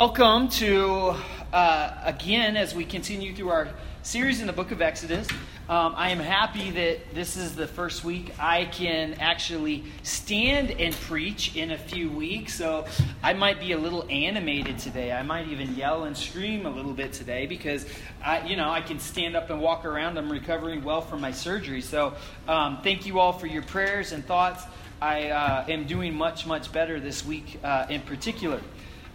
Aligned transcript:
Welcome 0.00 0.48
to, 0.50 1.16
uh, 1.52 1.92
again, 2.04 2.56
as 2.56 2.72
we 2.72 2.84
continue 2.84 3.34
through 3.34 3.48
our 3.48 3.68
series 4.04 4.40
in 4.40 4.46
the 4.46 4.52
book 4.52 4.70
of 4.70 4.80
Exodus. 4.80 5.26
Um, 5.68 5.92
I 5.96 6.10
am 6.10 6.20
happy 6.20 6.70
that 6.70 7.14
this 7.16 7.36
is 7.36 7.56
the 7.56 7.66
first 7.66 8.04
week 8.04 8.32
I 8.38 8.66
can 8.66 9.14
actually 9.14 9.82
stand 10.04 10.70
and 10.70 10.94
preach 10.94 11.56
in 11.56 11.72
a 11.72 11.76
few 11.76 12.10
weeks. 12.10 12.54
So 12.54 12.86
I 13.24 13.32
might 13.32 13.58
be 13.58 13.72
a 13.72 13.76
little 13.76 14.06
animated 14.08 14.78
today. 14.78 15.10
I 15.10 15.22
might 15.22 15.48
even 15.48 15.74
yell 15.74 16.04
and 16.04 16.16
scream 16.16 16.64
a 16.64 16.70
little 16.70 16.94
bit 16.94 17.12
today 17.12 17.46
because, 17.46 17.84
I, 18.24 18.46
you 18.46 18.54
know, 18.54 18.70
I 18.70 18.82
can 18.82 19.00
stand 19.00 19.34
up 19.34 19.50
and 19.50 19.60
walk 19.60 19.84
around. 19.84 20.16
I'm 20.16 20.30
recovering 20.30 20.84
well 20.84 21.00
from 21.00 21.20
my 21.20 21.32
surgery. 21.32 21.80
So 21.80 22.14
um, 22.46 22.78
thank 22.84 23.04
you 23.04 23.18
all 23.18 23.32
for 23.32 23.48
your 23.48 23.62
prayers 23.62 24.12
and 24.12 24.24
thoughts. 24.24 24.62
I 25.02 25.30
uh, 25.30 25.64
am 25.68 25.88
doing 25.88 26.14
much, 26.14 26.46
much 26.46 26.72
better 26.72 27.00
this 27.00 27.26
week 27.26 27.58
uh, 27.64 27.86
in 27.90 28.00
particular. 28.02 28.60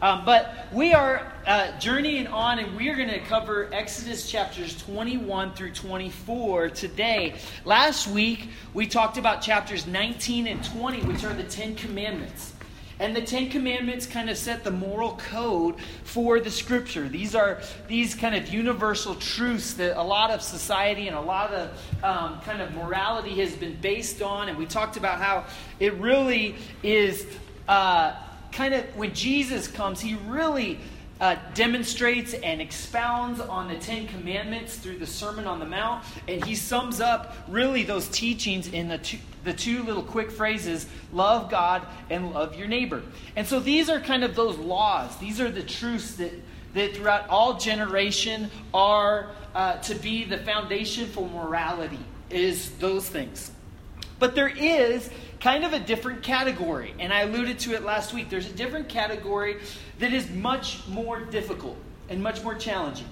Um, 0.03 0.25
but 0.25 0.67
we 0.73 0.93
are 0.93 1.31
uh, 1.47 1.79
journeying 1.79 2.27
on, 2.27 2.59
and 2.59 2.75
we 2.75 2.89
are 2.89 2.95
going 2.97 3.07
to 3.07 3.21
cover 3.21 3.69
Exodus 3.71 4.29
chapters 4.29 4.77
21 4.83 5.53
through 5.53 5.71
24 5.71 6.71
today. 6.71 7.35
Last 7.63 8.09
week, 8.09 8.49
we 8.73 8.85
talked 8.85 9.17
about 9.17 9.41
chapters 9.41 9.87
19 9.87 10.47
and 10.47 10.61
20, 10.61 11.03
which 11.03 11.23
are 11.23 11.33
the 11.33 11.45
Ten 11.45 11.75
Commandments. 11.75 12.51
And 12.99 13.15
the 13.15 13.21
Ten 13.21 13.49
Commandments 13.49 14.05
kind 14.05 14.29
of 14.29 14.37
set 14.37 14.65
the 14.65 14.71
moral 14.71 15.15
code 15.15 15.75
for 16.03 16.41
the 16.41 16.51
Scripture. 16.51 17.07
These 17.07 17.33
are 17.33 17.61
these 17.87 18.13
kind 18.13 18.35
of 18.35 18.53
universal 18.53 19.15
truths 19.15 19.75
that 19.75 19.97
a 19.97 20.03
lot 20.03 20.31
of 20.31 20.41
society 20.41 21.07
and 21.07 21.15
a 21.15 21.21
lot 21.21 21.53
of 21.53 21.69
um, 22.03 22.41
kind 22.41 22.61
of 22.61 22.75
morality 22.75 23.39
has 23.39 23.55
been 23.55 23.77
based 23.79 24.21
on. 24.21 24.49
And 24.49 24.57
we 24.57 24.65
talked 24.65 24.97
about 24.97 25.19
how 25.19 25.45
it 25.79 25.93
really 25.93 26.55
is. 26.83 27.25
Uh, 27.69 28.15
kind 28.53 28.73
of, 28.73 28.83
when 28.95 29.13
Jesus 29.13 29.67
comes, 29.67 29.99
he 29.99 30.15
really 30.27 30.79
uh, 31.19 31.35
demonstrates 31.53 32.33
and 32.33 32.61
expounds 32.61 33.39
on 33.39 33.67
the 33.67 33.75
Ten 33.75 34.07
Commandments 34.07 34.77
through 34.77 34.97
the 34.97 35.07
Sermon 35.07 35.45
on 35.45 35.59
the 35.59 35.65
Mount. 35.65 36.03
And 36.27 36.43
he 36.43 36.55
sums 36.55 36.99
up 36.99 37.35
really 37.47 37.83
those 37.83 38.07
teachings 38.09 38.67
in 38.67 38.87
the 38.87 38.97
two, 38.97 39.17
the 39.43 39.53
two 39.53 39.83
little 39.83 40.03
quick 40.03 40.31
phrases 40.31 40.85
love 41.11 41.49
God 41.49 41.85
and 42.09 42.33
love 42.33 42.55
your 42.55 42.67
neighbor. 42.67 43.03
And 43.35 43.47
so 43.47 43.59
these 43.59 43.89
are 43.89 43.99
kind 43.99 44.23
of 44.23 44.35
those 44.35 44.57
laws, 44.57 45.15
these 45.17 45.39
are 45.39 45.51
the 45.51 45.63
truths 45.63 46.15
that, 46.15 46.31
that 46.73 46.95
throughout 46.95 47.29
all 47.29 47.57
generation 47.57 48.49
are 48.73 49.31
uh, 49.55 49.77
to 49.77 49.95
be 49.95 50.23
the 50.23 50.39
foundation 50.39 51.07
for 51.07 51.29
morality, 51.29 51.99
is 52.29 52.71
those 52.79 53.07
things. 53.07 53.51
But 54.19 54.35
there 54.35 54.49
is 54.49 55.09
kind 55.43 55.65
of 55.65 55.73
a 55.73 55.79
different 55.79 56.23
category, 56.23 56.95
and 56.99 57.11
I 57.11 57.23
alluded 57.23 57.59
to 57.59 57.73
it 57.73 57.83
last 57.83 58.13
week. 58.13 58.29
There's 58.29 58.47
a 58.47 58.53
different 58.53 58.87
category 58.87 59.57
that 59.99 60.13
is 60.13 60.29
much 60.29 60.87
more 60.87 61.19
difficult 61.19 61.75
and 62.07 62.23
much 62.23 62.41
more 62.45 62.55
challenging. 62.55 63.09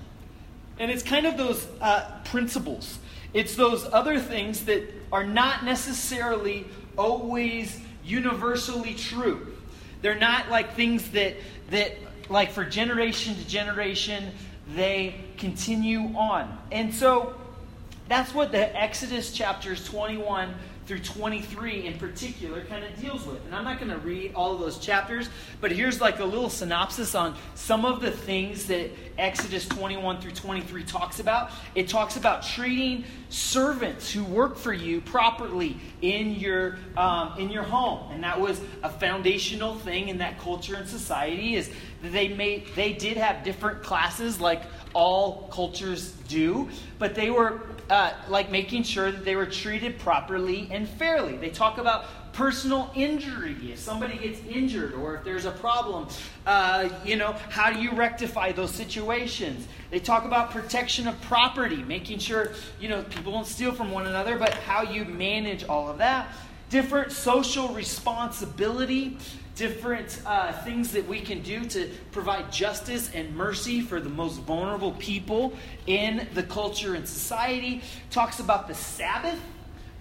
And 0.79 0.89
it's 0.89 1.03
kind 1.03 1.25
of 1.25 1.35
those 1.35 1.67
uh, 1.81 2.09
principles. 2.23 2.99
It's 3.33 3.55
those 3.55 3.85
other 3.91 4.17
things 4.17 4.63
that 4.63 4.89
are 5.11 5.25
not 5.25 5.65
necessarily 5.65 6.65
always 6.97 7.77
universally 8.05 8.93
true. 8.93 9.53
They're 10.01 10.17
not 10.17 10.49
like 10.49 10.73
things 10.73 11.11
that, 11.11 11.35
that 11.71 11.97
like 12.29 12.51
for 12.51 12.63
generation 12.63 13.35
to 13.35 13.45
generation, 13.45 14.31
they 14.73 15.15
continue 15.37 16.15
on. 16.15 16.57
And 16.71 16.93
so 16.93 17.35
that's 18.07 18.33
what 18.33 18.53
the 18.53 18.81
Exodus 18.81 19.33
chapters 19.33 19.83
21 19.83 20.53
through 20.91 20.99
23 20.99 21.85
in 21.85 21.97
particular 21.97 22.65
kind 22.65 22.83
of 22.83 22.99
deals 22.99 23.25
with. 23.25 23.39
And 23.45 23.55
I'm 23.55 23.63
not 23.63 23.79
going 23.79 23.91
to 23.91 23.97
read 23.99 24.33
all 24.35 24.53
of 24.53 24.59
those 24.59 24.77
chapters, 24.77 25.29
but 25.61 25.71
here's 25.71 26.01
like 26.01 26.19
a 26.19 26.25
little 26.25 26.49
synopsis 26.49 27.15
on 27.15 27.37
some 27.55 27.85
of 27.85 28.01
the 28.01 28.11
things 28.11 28.65
that 28.65 28.91
Exodus 29.17 29.65
21 29.69 30.19
through 30.19 30.31
23 30.31 30.83
talks 30.83 31.21
about. 31.21 31.51
It 31.75 31.87
talks 31.87 32.17
about 32.17 32.43
treating 32.43 33.05
servants 33.29 34.11
who 34.11 34.25
work 34.25 34.57
for 34.57 34.73
you 34.73 34.99
properly 34.99 35.77
in 36.01 36.35
your 36.35 36.77
um, 36.97 37.39
in 37.39 37.49
your 37.49 37.63
home, 37.63 38.11
and 38.11 38.21
that 38.25 38.37
was 38.37 38.59
a 38.83 38.89
foundational 38.89 39.75
thing 39.75 40.09
in 40.09 40.17
that 40.17 40.39
culture 40.39 40.75
and 40.75 40.85
society. 40.85 41.55
Is 41.55 41.71
that 42.01 42.11
they 42.11 42.27
made 42.27 42.67
they 42.75 42.91
did 42.91 43.15
have 43.15 43.45
different 43.45 43.81
classes 43.81 44.41
like 44.41 44.63
all 44.93 45.47
cultures 45.53 46.11
do, 46.27 46.67
but 46.99 47.15
they 47.15 47.29
were 47.29 47.61
uh, 47.91 48.13
like 48.29 48.49
making 48.49 48.83
sure 48.83 49.11
that 49.11 49.25
they 49.25 49.35
were 49.35 49.45
treated 49.45 49.99
properly 49.99 50.69
and 50.71 50.87
fairly. 50.87 51.35
They 51.35 51.49
talk 51.49 51.77
about 51.77 52.05
personal 52.31 52.89
injury. 52.95 53.57
If 53.69 53.79
somebody 53.79 54.17
gets 54.17 54.39
injured 54.45 54.93
or 54.93 55.15
if 55.15 55.25
there's 55.25 55.43
a 55.43 55.51
problem, 55.51 56.07
uh, 56.45 56.87
you 57.03 57.17
know, 57.17 57.33
how 57.49 57.69
do 57.69 57.81
you 57.81 57.91
rectify 57.91 58.53
those 58.53 58.71
situations? 58.71 59.67
They 59.89 59.99
talk 59.99 60.23
about 60.23 60.51
protection 60.51 61.05
of 61.05 61.19
property, 61.23 61.83
making 61.83 62.19
sure, 62.19 62.53
you 62.79 62.87
know, 62.87 63.03
people 63.03 63.33
don't 63.33 63.45
steal 63.45 63.73
from 63.73 63.91
one 63.91 64.07
another, 64.07 64.37
but 64.37 64.53
how 64.53 64.83
you 64.83 65.03
manage 65.03 65.65
all 65.65 65.89
of 65.89 65.97
that. 65.97 66.29
Different 66.69 67.11
social 67.11 67.67
responsibility 67.73 69.17
different 69.61 70.19
uh, 70.25 70.51
things 70.63 70.91
that 70.91 71.07
we 71.07 71.21
can 71.21 71.39
do 71.43 71.63
to 71.63 71.87
provide 72.11 72.51
justice 72.51 73.11
and 73.13 73.35
mercy 73.35 73.79
for 73.79 73.99
the 73.99 74.09
most 74.09 74.41
vulnerable 74.41 74.93
people 74.93 75.53
in 75.85 76.27
the 76.33 76.41
culture 76.41 76.95
and 76.95 77.07
society. 77.07 77.83
Talks 78.09 78.39
about 78.39 78.67
the 78.67 78.73
Sabbath 78.73 79.39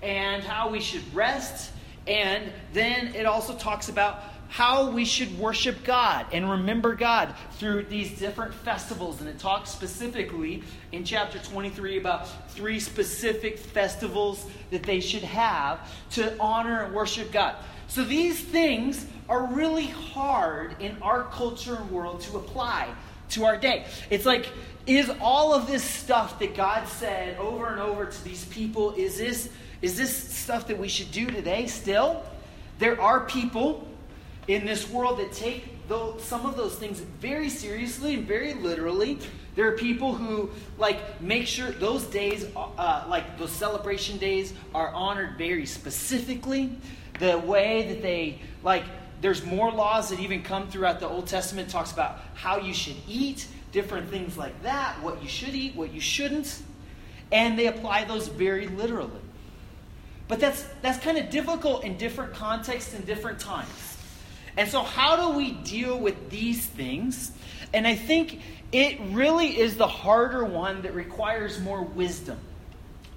and 0.00 0.42
how 0.42 0.70
we 0.70 0.80
should 0.80 1.02
rest. 1.14 1.72
And 2.06 2.50
then 2.72 3.14
it 3.14 3.26
also 3.26 3.54
talks 3.54 3.90
about 3.90 4.22
how 4.48 4.90
we 4.90 5.04
should 5.04 5.38
worship 5.38 5.84
God 5.84 6.24
and 6.32 6.50
remember 6.50 6.94
God 6.94 7.34
through 7.52 7.84
these 7.84 8.18
different 8.18 8.54
festivals. 8.54 9.20
And 9.20 9.28
it 9.28 9.38
talks 9.38 9.68
specifically 9.68 10.62
in 10.90 11.04
chapter 11.04 11.38
23 11.38 11.98
about 11.98 12.26
three 12.50 12.80
specific 12.80 13.58
festivals 13.58 14.46
that 14.70 14.84
they 14.84 15.00
should 15.00 15.22
have 15.22 15.86
to 16.12 16.34
honor 16.40 16.84
and 16.84 16.94
worship 16.94 17.30
God. 17.30 17.56
So 17.90 18.04
these 18.04 18.38
things 18.38 19.04
are 19.28 19.46
really 19.46 19.88
hard 19.88 20.80
in 20.80 20.96
our 21.02 21.24
culture 21.24 21.74
and 21.74 21.90
world 21.90 22.20
to 22.20 22.36
apply 22.36 22.88
to 23.30 23.44
our 23.44 23.56
day. 23.56 23.84
It's 24.10 24.24
like, 24.24 24.48
is 24.86 25.10
all 25.20 25.52
of 25.52 25.66
this 25.66 25.82
stuff 25.82 26.38
that 26.38 26.54
God 26.54 26.86
said 26.86 27.36
over 27.36 27.66
and 27.66 27.80
over 27.80 28.06
to 28.06 28.24
these 28.24 28.44
people, 28.44 28.92
is 28.92 29.18
this, 29.18 29.50
is 29.82 29.96
this 29.96 30.16
stuff 30.16 30.68
that 30.68 30.78
we 30.78 30.86
should 30.86 31.10
do 31.10 31.26
today 31.26 31.66
still? 31.66 32.22
There 32.78 33.00
are 33.00 33.26
people 33.26 33.88
in 34.46 34.64
this 34.64 34.88
world 34.88 35.18
that 35.18 35.32
take 35.32 35.64
some 36.20 36.46
of 36.46 36.56
those 36.56 36.76
things 36.76 37.00
very 37.00 37.48
seriously 37.48 38.14
and 38.14 38.24
very 38.24 38.54
literally. 38.54 39.18
There 39.56 39.66
are 39.66 39.76
people 39.76 40.14
who 40.14 40.50
like 40.78 41.20
make 41.20 41.48
sure 41.48 41.72
those 41.72 42.04
days, 42.04 42.46
uh, 42.54 43.04
like 43.08 43.36
those 43.36 43.50
celebration 43.50 44.16
days, 44.18 44.54
are 44.76 44.90
honored 44.90 45.36
very 45.36 45.66
specifically 45.66 46.78
the 47.20 47.38
way 47.38 47.86
that 47.88 48.02
they, 48.02 48.40
like, 48.64 48.82
there's 49.20 49.44
more 49.44 49.70
laws 49.70 50.10
that 50.10 50.18
even 50.18 50.42
come 50.42 50.68
throughout 50.68 50.98
the 50.98 51.08
Old 51.08 51.26
Testament, 51.26 51.68
talks 51.68 51.92
about 51.92 52.20
how 52.34 52.58
you 52.58 52.74
should 52.74 52.96
eat, 53.06 53.46
different 53.70 54.10
things 54.10 54.36
like 54.36 54.62
that, 54.62 55.00
what 55.02 55.22
you 55.22 55.28
should 55.28 55.54
eat, 55.54 55.76
what 55.76 55.92
you 55.92 56.00
shouldn't. 56.00 56.62
And 57.30 57.58
they 57.58 57.66
apply 57.66 58.04
those 58.04 58.26
very 58.28 58.66
literally. 58.66 59.20
But 60.26 60.40
that's, 60.40 60.64
that's 60.82 60.98
kind 60.98 61.18
of 61.18 61.30
difficult 61.30 61.84
in 61.84 61.96
different 61.96 62.34
contexts 62.34 62.94
and 62.94 63.06
different 63.06 63.38
times. 63.38 63.98
And 64.56 64.68
so, 64.68 64.82
how 64.82 65.16
do 65.16 65.36
we 65.36 65.52
deal 65.52 65.98
with 65.98 66.30
these 66.30 66.66
things? 66.66 67.32
And 67.72 67.86
I 67.86 67.94
think 67.94 68.40
it 68.72 68.98
really 69.10 69.58
is 69.58 69.76
the 69.76 69.86
harder 69.86 70.44
one 70.44 70.82
that 70.82 70.94
requires 70.94 71.60
more 71.60 71.82
wisdom. 71.82 72.38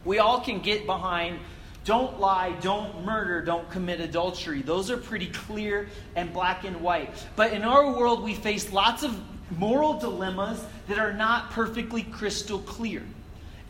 We 0.05 0.19
all 0.19 0.41
can 0.41 0.59
get 0.59 0.85
behind 0.85 1.39
don't 1.85 2.19
lie, 2.19 2.55
don't 2.61 3.03
murder, 3.03 3.41
don't 3.41 3.69
commit 3.69 3.99
adultery. 3.99 4.61
Those 4.61 4.89
are 4.89 4.97
pretty 4.97 5.27
clear 5.27 5.89
and 6.15 6.31
black 6.31 6.63
and 6.63 6.79
white. 6.81 7.13
But 7.35 7.51
in 7.51 7.63
our 7.63 7.91
world, 7.91 8.23
we 8.23 8.33
face 8.33 8.71
lots 8.71 9.03
of 9.03 9.19
moral 9.57 9.99
dilemmas 9.99 10.63
that 10.87 10.97
are 10.97 11.13
not 11.13 11.51
perfectly 11.51 12.03
crystal 12.03 12.59
clear. 12.59 13.03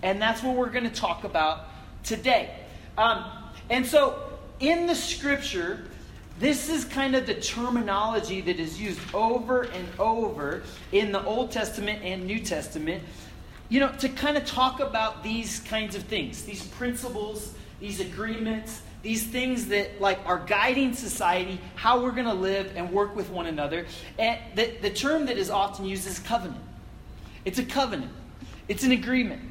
And 0.04 0.22
that's 0.22 0.44
what 0.44 0.56
we're 0.56 0.70
going 0.70 0.84
to 0.84 0.96
talk 0.96 1.24
about 1.24 1.68
today. 2.04 2.54
Um, 2.98 3.26
and 3.70 3.86
so, 3.86 4.22
in 4.60 4.86
the 4.86 4.96
scripture, 4.96 5.86
this 6.40 6.70
is 6.70 6.86
kind 6.86 7.16
of 7.16 7.26
the 7.26 7.36
terminology 7.36 8.42
that 8.42 8.60
is 8.60 8.80
used 8.80 9.00
over 9.14 9.64
and 9.64 9.88
over 10.00 10.64
in 10.92 11.12
the 11.12 11.24
Old 11.24 11.52
Testament 11.52 12.04
and 12.04 12.26
New 12.26 12.40
Testament, 12.40 13.02
you 13.70 13.80
know, 13.80 13.92
to 14.00 14.10
kind 14.10 14.38
of 14.38 14.46
talk 14.46 14.80
about 14.80 15.24
these 15.24 15.60
kinds 15.62 15.96
of 15.96 16.04
things, 16.04 16.44
these 16.44 16.68
principles 16.68 17.56
these 17.84 18.00
agreements, 18.00 18.82
these 19.02 19.28
things 19.28 19.68
that 19.68 20.00
like 20.00 20.18
are 20.26 20.40
guiding 20.40 20.94
society, 20.94 21.60
how 21.76 22.02
we're 22.02 22.14
going 22.14 22.26
to 22.26 22.34
live 22.34 22.72
and 22.78 22.90
work 22.90 23.14
with 23.14 23.30
one 23.30 23.46
another. 23.46 23.86
And 24.18 24.40
the, 24.56 24.74
the 24.82 24.90
term 24.90 25.26
that 25.26 25.38
is 25.38 25.50
often 25.50 25.84
used 25.84 26.08
is 26.08 26.18
covenant. 26.18 26.64
It's 27.44 27.60
a 27.60 27.66
covenant. 27.66 28.14
It's 28.70 28.86
an 28.86 28.94
agreement. 28.94 29.42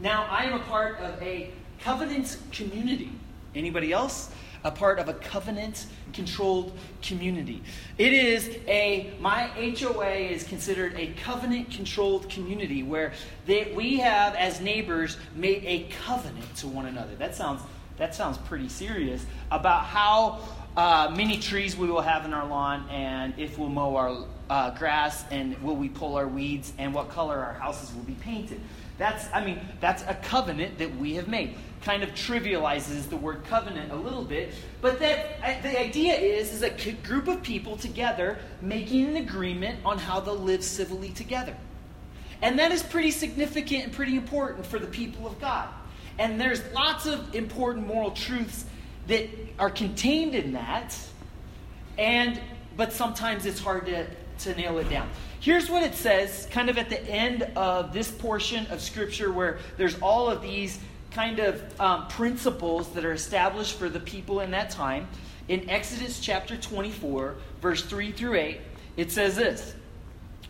Now, 0.00 0.26
I 0.28 0.44
am 0.44 0.52
a 0.52 0.58
part 0.64 0.98
of 1.00 1.20
a 1.22 1.50
covenant 1.80 2.36
community. 2.52 3.10
Anybody 3.54 3.90
else? 3.90 4.30
A 4.66 4.70
part 4.72 4.98
of 4.98 5.08
a 5.08 5.14
covenant 5.14 5.86
controlled 6.12 6.76
community. 7.00 7.62
It 7.98 8.12
is 8.12 8.58
a, 8.66 9.14
my 9.20 9.44
HOA 9.44 10.10
is 10.10 10.42
considered 10.42 10.94
a 10.96 11.12
covenant 11.22 11.70
controlled 11.70 12.28
community 12.28 12.82
where 12.82 13.12
they, 13.46 13.72
we 13.76 13.98
have, 13.98 14.34
as 14.34 14.60
neighbors, 14.60 15.18
made 15.36 15.64
a 15.64 15.86
covenant 16.04 16.52
to 16.56 16.66
one 16.66 16.86
another. 16.86 17.14
That 17.14 17.36
sounds, 17.36 17.62
that 17.96 18.12
sounds 18.12 18.38
pretty 18.38 18.68
serious 18.68 19.24
about 19.52 19.84
how 19.84 20.40
uh, 20.76 21.14
many 21.16 21.38
trees 21.38 21.76
we 21.76 21.86
will 21.86 22.00
have 22.00 22.24
in 22.24 22.34
our 22.34 22.46
lawn 22.46 22.88
and 22.90 23.34
if 23.38 23.58
we'll 23.58 23.68
mow 23.68 23.94
our 23.94 24.26
uh, 24.50 24.70
grass 24.70 25.24
and 25.30 25.56
will 25.62 25.76
we 25.76 25.88
pull 25.88 26.16
our 26.16 26.26
weeds 26.26 26.72
and 26.78 26.92
what 26.92 27.08
color 27.08 27.38
our 27.38 27.54
houses 27.54 27.94
will 27.94 28.02
be 28.02 28.14
painted. 28.14 28.60
That's, 28.98 29.26
I 29.32 29.44
mean, 29.44 29.60
that's 29.80 30.02
a 30.02 30.14
covenant 30.14 30.78
that 30.78 30.96
we 30.96 31.14
have 31.14 31.28
made. 31.28 31.54
Kind 31.82 32.02
of 32.02 32.10
trivializes 32.14 33.08
the 33.08 33.16
word 33.16 33.44
covenant 33.44 33.92
a 33.92 33.96
little 33.96 34.24
bit, 34.24 34.52
but 34.80 34.98
that 34.98 35.38
uh, 35.40 35.62
the 35.62 35.80
idea 35.80 36.14
is 36.14 36.52
is 36.52 36.62
a 36.62 36.92
group 37.04 37.28
of 37.28 37.44
people 37.44 37.76
together 37.76 38.38
making 38.60 39.06
an 39.06 39.16
agreement 39.16 39.78
on 39.84 39.96
how 39.98 40.18
they'll 40.18 40.34
live 40.34 40.64
civilly 40.64 41.10
together, 41.10 41.56
and 42.42 42.58
that 42.58 42.72
is 42.72 42.82
pretty 42.82 43.12
significant 43.12 43.84
and 43.84 43.92
pretty 43.92 44.16
important 44.16 44.66
for 44.66 44.80
the 44.80 44.86
people 44.88 45.28
of 45.28 45.40
God. 45.40 45.68
And 46.18 46.40
there's 46.40 46.60
lots 46.72 47.06
of 47.06 47.34
important 47.36 47.86
moral 47.86 48.10
truths 48.10 48.64
that 49.06 49.28
are 49.58 49.70
contained 49.70 50.34
in 50.34 50.54
that, 50.54 50.98
and 51.98 52.40
but 52.76 52.92
sometimes 52.92 53.46
it's 53.46 53.60
hard 53.60 53.86
to, 53.86 54.06
to 54.40 54.54
nail 54.56 54.78
it 54.78 54.90
down. 54.90 55.08
Here's 55.38 55.70
what 55.70 55.84
it 55.84 55.94
says, 55.94 56.48
kind 56.50 56.68
of 56.68 56.78
at 56.78 56.90
the 56.90 57.00
end 57.08 57.44
of 57.54 57.92
this 57.92 58.10
portion 58.10 58.66
of 58.66 58.80
Scripture, 58.80 59.30
where 59.30 59.58
there's 59.76 59.96
all 60.00 60.28
of 60.28 60.42
these 60.42 60.80
kind 61.16 61.38
of 61.38 61.80
um, 61.80 62.06
principles 62.08 62.90
that 62.90 63.02
are 63.02 63.14
established 63.14 63.78
for 63.78 63.88
the 63.88 63.98
people 63.98 64.40
in 64.40 64.50
that 64.50 64.68
time. 64.68 65.08
In 65.48 65.70
Exodus 65.70 66.20
chapter 66.20 66.58
24, 66.58 67.36
verse 67.62 67.82
3 67.82 68.12
through 68.12 68.34
8, 68.34 68.60
it 68.98 69.10
says 69.10 69.34
this 69.34 69.74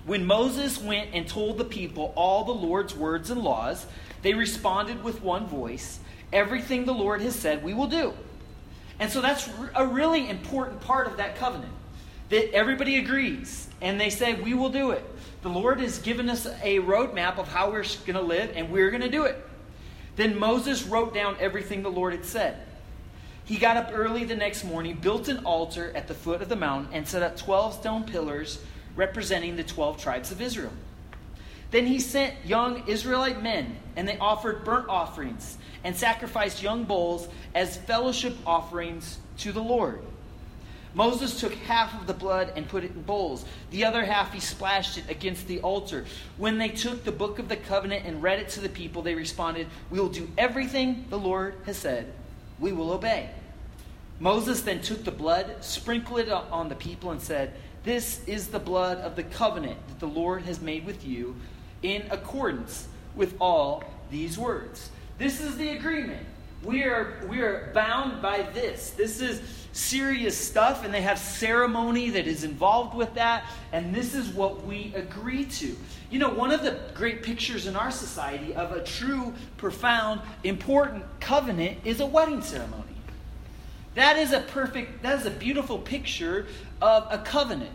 When 0.07 0.27
Moses 0.27 0.83
went 0.83 1.11
and 1.13 1.29
told 1.29 1.59
the 1.59 1.65
people 1.65 2.13
all 2.17 2.43
the 2.43 2.53
Lord's 2.53 2.97
words 2.97 3.31
and 3.31 3.43
laws, 3.43 3.87
they 4.23 4.35
responded 4.35 5.05
with 5.05 5.23
one 5.23 5.47
voice 5.47 6.01
Everything 6.33 6.85
the 6.85 6.93
Lord 6.93 7.21
has 7.21 7.37
said, 7.37 7.63
we 7.63 7.73
will 7.73 7.87
do. 7.87 8.13
And 8.99 9.13
so 9.13 9.21
that's 9.21 9.49
a 9.77 9.87
really 9.87 10.29
important 10.29 10.81
part 10.81 11.07
of 11.07 11.19
that 11.19 11.37
covenant 11.37 11.73
that 12.31 12.53
everybody 12.53 12.99
agrees 12.99 13.69
and 13.81 14.01
they 14.01 14.11
say, 14.11 14.35
We 14.35 14.53
will 14.55 14.71
do 14.71 14.91
it. 14.91 15.05
The 15.43 15.49
Lord 15.49 15.79
has 15.79 16.01
given 16.01 16.29
us 16.29 16.45
a 16.65 16.81
roadmap 16.81 17.39
of 17.39 17.47
how 17.47 17.71
we're 17.71 17.85
going 18.05 18.15
to 18.15 18.21
live, 18.21 18.51
and 18.57 18.69
we're 18.69 18.91
going 18.91 19.03
to 19.03 19.09
do 19.09 19.27
it. 19.27 19.47
Then 20.17 20.39
Moses 20.39 20.85
wrote 20.85 21.15
down 21.15 21.37
everything 21.39 21.83
the 21.83 21.91
Lord 21.91 22.13
had 22.13 22.25
said. 22.25 22.57
He 23.45 23.59
got 23.59 23.77
up 23.77 23.91
early 23.93 24.25
the 24.25 24.35
next 24.35 24.65
morning, 24.65 24.97
built 24.97 25.29
an 25.29 25.45
altar 25.45 25.93
at 25.95 26.09
the 26.09 26.15
foot 26.15 26.43
of 26.43 26.49
the 26.49 26.57
mountain, 26.57 26.93
and 26.93 27.07
set 27.07 27.23
up 27.23 27.37
12 27.37 27.75
stone 27.75 28.05
pillars 28.05 28.59
representing 28.97 29.57
the 29.57 29.63
12 29.63 29.99
tribes 29.99 30.33
of 30.33 30.41
Israel. 30.41 30.73
Then 31.71 31.87
he 31.87 32.01
sent 32.01 32.35
young 32.45 32.89
Israelite 32.89 33.43
men, 33.43 33.77
and 33.95 34.09
they 34.09 34.19
offered 34.19 34.65
burnt 34.65 34.89
offerings 34.89 35.59
and 35.85 35.95
sacrificed 35.95 36.63
young 36.63 36.85
bulls 36.85 37.29
as 37.55 37.77
fellowship 37.77 38.35
offerings 38.47 39.19
to 39.39 39.53
the 39.53 39.63
Lord. 39.63 40.01
Moses 40.97 41.39
took 41.39 41.53
half 41.53 41.93
of 42.01 42.07
the 42.07 42.15
blood 42.15 42.55
and 42.57 42.67
put 42.67 42.83
it 42.83 42.93
in 42.93 43.03
bowls. 43.03 43.45
The 43.71 43.85
other 43.85 44.03
half 44.03 44.33
he 44.33 44.41
splashed 44.41 44.97
it 44.97 45.05
against 45.11 45.47
the 45.47 45.61
altar. 45.61 46.07
When 46.39 46.57
they 46.57 46.71
took 46.71 47.05
the 47.05 47.13
book 47.13 47.39
of 47.39 47.51
the 47.51 47.57
covenant 47.57 48.07
and 48.07 48.23
read 48.23 48.39
it 48.39 48.49
to 48.51 48.61
the 48.61 48.71
people, 48.71 49.03
they 49.03 49.15
responded, 49.15 49.67
We 49.91 50.01
will 50.01 50.09
do 50.09 50.31
everything 50.39 51.05
the 51.11 51.19
Lord 51.19 51.57
has 51.67 51.77
said. 51.77 52.15
We 52.59 52.73
will 52.73 52.93
obey. 52.93 53.29
Moses 54.21 54.63
then 54.63 54.81
took 54.81 55.05
the 55.05 55.11
blood, 55.11 55.57
sprinkled 55.61 56.21
it 56.21 56.31
on 56.31 56.71
the 56.71 56.75
people, 56.75 57.11
and 57.11 57.21
said, 57.21 57.53
This 57.85 58.27
is 58.27 58.49
the 58.49 58.59
blood 58.59 58.97
of 58.97 59.17
the 59.17 59.23
covenant 59.23 59.77
that 59.89 60.01
the 60.01 60.09
Lord 60.09 60.45
has 60.45 60.63
made 60.63 60.87
with 60.87 61.07
you 61.07 61.37
in 61.83 62.07
accordance 62.11 62.89
with 63.15 63.35
all 63.39 63.85
these 64.11 64.39
words. 64.39 64.89
This 65.19 65.43
is 65.43 65.59
the 65.59 65.69
agreement. 65.77 66.27
We 66.67 66.83
are, 66.83 67.15
we 67.29 67.43
are 67.43 67.71
bound 67.75 68.21
by 68.21 68.43
this. 68.43 68.91
This 68.91 69.21
is 69.21 69.41
serious 69.73 70.37
stuff, 70.37 70.85
and 70.85 70.93
they 70.93 71.03
have 71.03 71.17
ceremony 71.17 72.11
that 72.11 72.27
is 72.27 72.43
involved 72.43 72.97
with 72.97 73.15
that, 73.15 73.45
and 73.71 73.95
this 73.95 74.17
is 74.17 74.31
what 74.31 74.67
we 74.67 74.93
agree 74.97 75.45
to. 75.45 75.77
You 76.11 76.19
know, 76.19 76.31
one 76.31 76.51
of 76.51 76.63
the 76.63 76.81
great 76.93 77.23
pictures 77.23 77.69
in 77.69 77.77
our 77.77 77.93
society 77.93 78.53
of 78.53 78.73
a 78.73 78.83
true, 78.83 79.33
profound, 79.59 80.23
important 80.43 81.05
covenant 81.21 81.79
is 81.85 82.01
a 82.01 82.07
wedding 82.07 82.43
ceremony. 82.43 82.83
That 83.95 84.19
is 84.19 84.33
a 84.33 84.41
perfect, 84.41 85.05
that 85.05 85.21
is 85.21 85.25
a 85.25 85.31
beautiful 85.31 85.79
picture 85.79 86.49
of 86.83 87.07
a 87.11 87.19
covenant 87.19 87.71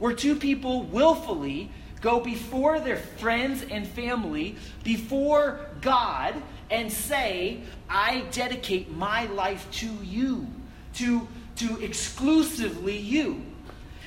where 0.00 0.14
two 0.14 0.34
people 0.34 0.82
willfully 0.82 1.70
go 2.00 2.18
before 2.18 2.80
their 2.80 2.96
friends 2.96 3.64
and 3.70 3.86
family, 3.86 4.56
before 4.82 5.60
God, 5.80 6.34
and 6.72 6.90
say, 6.90 7.60
I 7.88 8.24
dedicate 8.32 8.90
my 8.90 9.26
life 9.26 9.70
to 9.72 9.86
you, 10.02 10.48
to 10.94 11.28
to 11.56 11.78
exclusively 11.80 12.96
you. 12.96 13.44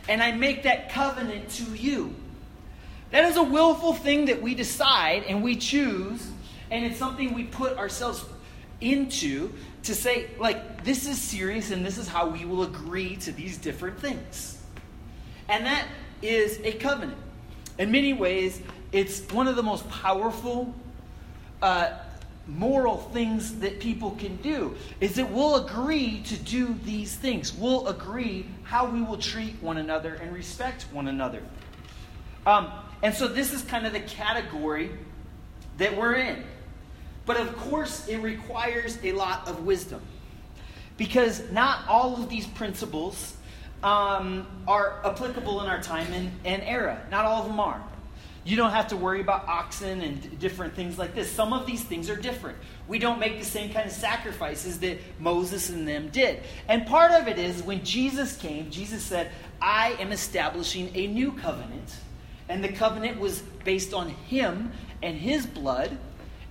And 0.09 0.21
I 0.21 0.31
make 0.31 0.63
that 0.63 0.91
covenant 0.91 1.49
to 1.51 1.75
you. 1.75 2.13
That 3.11 3.25
is 3.25 3.37
a 3.37 3.43
willful 3.43 3.93
thing 3.93 4.25
that 4.25 4.41
we 4.41 4.55
decide 4.55 5.23
and 5.23 5.43
we 5.43 5.55
choose, 5.55 6.27
and 6.71 6.83
it's 6.83 6.97
something 6.97 7.33
we 7.33 7.43
put 7.45 7.77
ourselves 7.77 8.25
into 8.81 9.53
to 9.83 9.95
say, 9.95 10.31
like, 10.39 10.83
this 10.83 11.07
is 11.07 11.21
serious 11.21 11.71
and 11.71 11.85
this 11.85 11.97
is 11.97 12.07
how 12.07 12.27
we 12.27 12.45
will 12.45 12.63
agree 12.63 13.15
to 13.17 13.31
these 13.31 13.57
different 13.57 13.99
things. 13.99 14.61
And 15.47 15.65
that 15.65 15.87
is 16.21 16.59
a 16.63 16.73
covenant. 16.73 17.17
In 17.77 17.91
many 17.91 18.13
ways, 18.13 18.59
it's 18.91 19.21
one 19.31 19.47
of 19.47 19.55
the 19.55 19.63
most 19.63 19.87
powerful 19.89 20.73
uh, 21.61 21.91
moral 22.47 22.97
things 22.97 23.59
that 23.59 23.79
people 23.79 24.11
can 24.11 24.35
do 24.37 24.75
is 25.01 25.15
that 25.15 25.31
we'll 25.31 25.65
agree 25.65 26.21
to 26.21 26.37
do 26.37 26.75
these 26.83 27.15
things. 27.15 27.53
We'll 27.53 27.87
agree 27.87 28.45
how 28.63 28.89
we 28.89 29.01
will 29.01 29.17
treat 29.17 29.55
one 29.61 29.77
another 29.77 30.15
and 30.15 30.33
respect 30.33 30.83
one 30.91 31.07
another. 31.07 31.41
Um, 32.45 32.71
and 33.01 33.13
so 33.13 33.27
this 33.27 33.53
is 33.53 33.63
kind 33.63 33.85
of 33.85 33.93
the 33.93 33.99
category 34.01 34.91
that 35.77 35.95
we're 35.97 36.15
in. 36.15 36.43
But 37.25 37.37
of 37.37 37.55
course, 37.57 38.07
it 38.07 38.17
requires 38.17 38.99
a 39.03 39.11
lot 39.13 39.47
of 39.47 39.65
wisdom 39.65 40.01
because 40.97 41.51
not 41.51 41.87
all 41.87 42.21
of 42.21 42.29
these 42.29 42.45
principles 42.45 43.35
um, 43.83 44.47
are 44.67 45.01
applicable 45.03 45.61
in 45.61 45.67
our 45.67 45.81
time 45.81 46.11
and, 46.13 46.31
and 46.45 46.61
era. 46.63 47.01
Not 47.09 47.25
all 47.25 47.41
of 47.41 47.47
them 47.47 47.59
are. 47.59 47.81
You 48.45 48.55
don't 48.55 48.71
have 48.71 48.89
to 48.89 48.95
worry 48.95 49.21
about 49.21 49.47
oxen 49.47 50.01
and 50.01 50.39
different 50.39 50.75
things 50.75 50.99
like 50.99 51.15
this. 51.15 51.31
Some 51.31 51.51
of 51.51 51.65
these 51.65 51.83
things 51.83 52.11
are 52.11 52.15
different. 52.15 52.59
We 52.87 52.99
don't 52.99 53.19
make 53.19 53.39
the 53.39 53.45
same 53.45 53.73
kind 53.73 53.87
of 53.87 53.91
sacrifices 53.91 54.79
that 54.81 54.99
Moses 55.19 55.69
and 55.69 55.87
them 55.87 56.09
did. 56.09 56.43
And 56.67 56.85
part 56.85 57.11
of 57.11 57.27
it 57.27 57.39
is 57.39 57.63
when 57.63 57.83
Jesus 57.83 58.37
came, 58.37 58.69
Jesus 58.69 59.01
said, 59.01 59.31
I 59.59 59.93
am 59.93 60.11
establishing 60.11 60.91
a 60.93 61.07
new 61.07 61.31
covenant. 61.31 61.95
And 62.47 62.63
the 62.63 62.71
covenant 62.71 63.19
was 63.19 63.41
based 63.63 63.95
on 63.95 64.09
him 64.09 64.71
and 65.01 65.17
his 65.17 65.47
blood. 65.47 65.97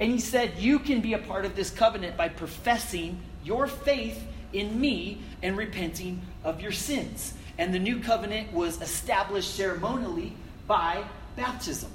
And 0.00 0.10
he 0.10 0.18
said, 0.18 0.58
You 0.58 0.80
can 0.80 1.00
be 1.00 1.12
a 1.12 1.18
part 1.18 1.44
of 1.44 1.54
this 1.54 1.70
covenant 1.70 2.16
by 2.16 2.28
professing 2.28 3.20
your 3.44 3.68
faith 3.68 4.20
in 4.52 4.80
me 4.80 5.20
and 5.44 5.56
repenting 5.56 6.22
of 6.42 6.60
your 6.60 6.72
sins. 6.72 7.34
And 7.56 7.72
the 7.72 7.78
new 7.78 8.00
covenant 8.00 8.52
was 8.52 8.82
established 8.82 9.54
ceremonially 9.54 10.32
by 10.66 11.04
baptism. 11.36 11.90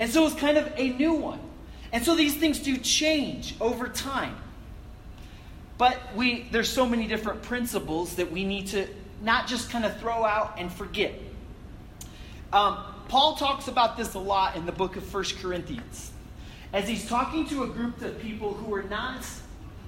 And 0.00 0.10
so 0.10 0.26
it's 0.26 0.34
kind 0.34 0.58
of 0.58 0.72
a 0.76 0.90
new 0.90 1.12
one. 1.12 1.40
And 1.92 2.04
so 2.04 2.14
these 2.14 2.36
things 2.36 2.58
do 2.58 2.76
change 2.76 3.54
over 3.60 3.88
time. 3.88 4.36
But 5.78 5.96
we 6.14 6.48
there's 6.50 6.68
so 6.68 6.86
many 6.86 7.06
different 7.06 7.42
principles 7.42 8.16
that 8.16 8.30
we 8.30 8.44
need 8.44 8.66
to 8.68 8.86
not 9.22 9.46
just 9.46 9.70
kind 9.70 9.84
of 9.84 9.98
throw 9.98 10.24
out 10.24 10.54
and 10.58 10.72
forget. 10.72 11.14
Um, 12.52 12.78
Paul 13.08 13.36
talks 13.36 13.68
about 13.68 13.96
this 13.96 14.14
a 14.14 14.18
lot 14.18 14.56
in 14.56 14.66
the 14.66 14.72
book 14.72 14.96
of 14.96 15.04
First 15.04 15.38
Corinthians. 15.38 16.12
As 16.72 16.86
he's 16.86 17.08
talking 17.08 17.46
to 17.48 17.62
a 17.62 17.66
group 17.66 18.02
of 18.02 18.20
people 18.20 18.52
who 18.52 18.74
are 18.74 18.82
not 18.82 19.24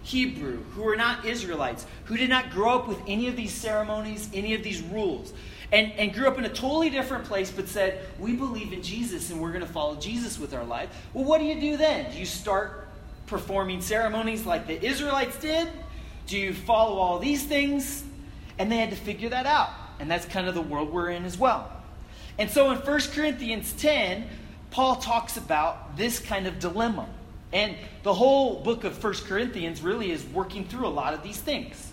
Hebrew, 0.02 0.62
who 0.72 0.88
are 0.88 0.96
not 0.96 1.26
Israelites, 1.26 1.86
who 2.04 2.16
did 2.16 2.30
not 2.30 2.50
grow 2.50 2.70
up 2.70 2.88
with 2.88 2.98
any 3.06 3.28
of 3.28 3.36
these 3.36 3.52
ceremonies, 3.52 4.30
any 4.32 4.54
of 4.54 4.62
these 4.62 4.80
rules 4.80 5.34
and, 5.72 5.92
and 5.92 6.12
grew 6.12 6.26
up 6.26 6.38
in 6.38 6.44
a 6.44 6.48
totally 6.48 6.90
different 6.90 7.24
place 7.24 7.50
but 7.50 7.68
said, 7.68 8.00
We 8.18 8.34
believe 8.34 8.72
in 8.72 8.82
Jesus 8.82 9.30
and 9.30 9.40
we're 9.40 9.52
going 9.52 9.66
to 9.66 9.72
follow 9.72 9.96
Jesus 9.96 10.38
with 10.38 10.54
our 10.54 10.64
life. 10.64 10.90
Well, 11.14 11.24
what 11.24 11.38
do 11.38 11.44
you 11.44 11.60
do 11.60 11.76
then? 11.76 12.10
Do 12.10 12.18
you 12.18 12.26
start 12.26 12.88
performing 13.26 13.80
ceremonies 13.80 14.44
like 14.44 14.66
the 14.66 14.84
Israelites 14.84 15.38
did? 15.38 15.68
Do 16.26 16.38
you 16.38 16.52
follow 16.52 16.98
all 16.98 17.18
these 17.18 17.44
things? 17.44 18.04
And 18.58 18.70
they 18.70 18.76
had 18.76 18.90
to 18.90 18.96
figure 18.96 19.28
that 19.30 19.46
out. 19.46 19.70
And 20.00 20.10
that's 20.10 20.26
kind 20.26 20.48
of 20.48 20.54
the 20.54 20.60
world 20.60 20.92
we're 20.92 21.10
in 21.10 21.24
as 21.24 21.38
well. 21.38 21.70
And 22.38 22.50
so 22.50 22.70
in 22.70 22.78
1 22.78 23.00
Corinthians 23.12 23.72
10, 23.74 24.26
Paul 24.70 24.96
talks 24.96 25.36
about 25.36 25.96
this 25.96 26.18
kind 26.18 26.46
of 26.46 26.58
dilemma. 26.58 27.08
And 27.52 27.76
the 28.02 28.14
whole 28.14 28.62
book 28.62 28.84
of 28.84 29.02
1 29.02 29.14
Corinthians 29.26 29.82
really 29.82 30.10
is 30.10 30.24
working 30.24 30.64
through 30.64 30.86
a 30.86 30.88
lot 30.88 31.14
of 31.14 31.22
these 31.22 31.38
things. 31.38 31.92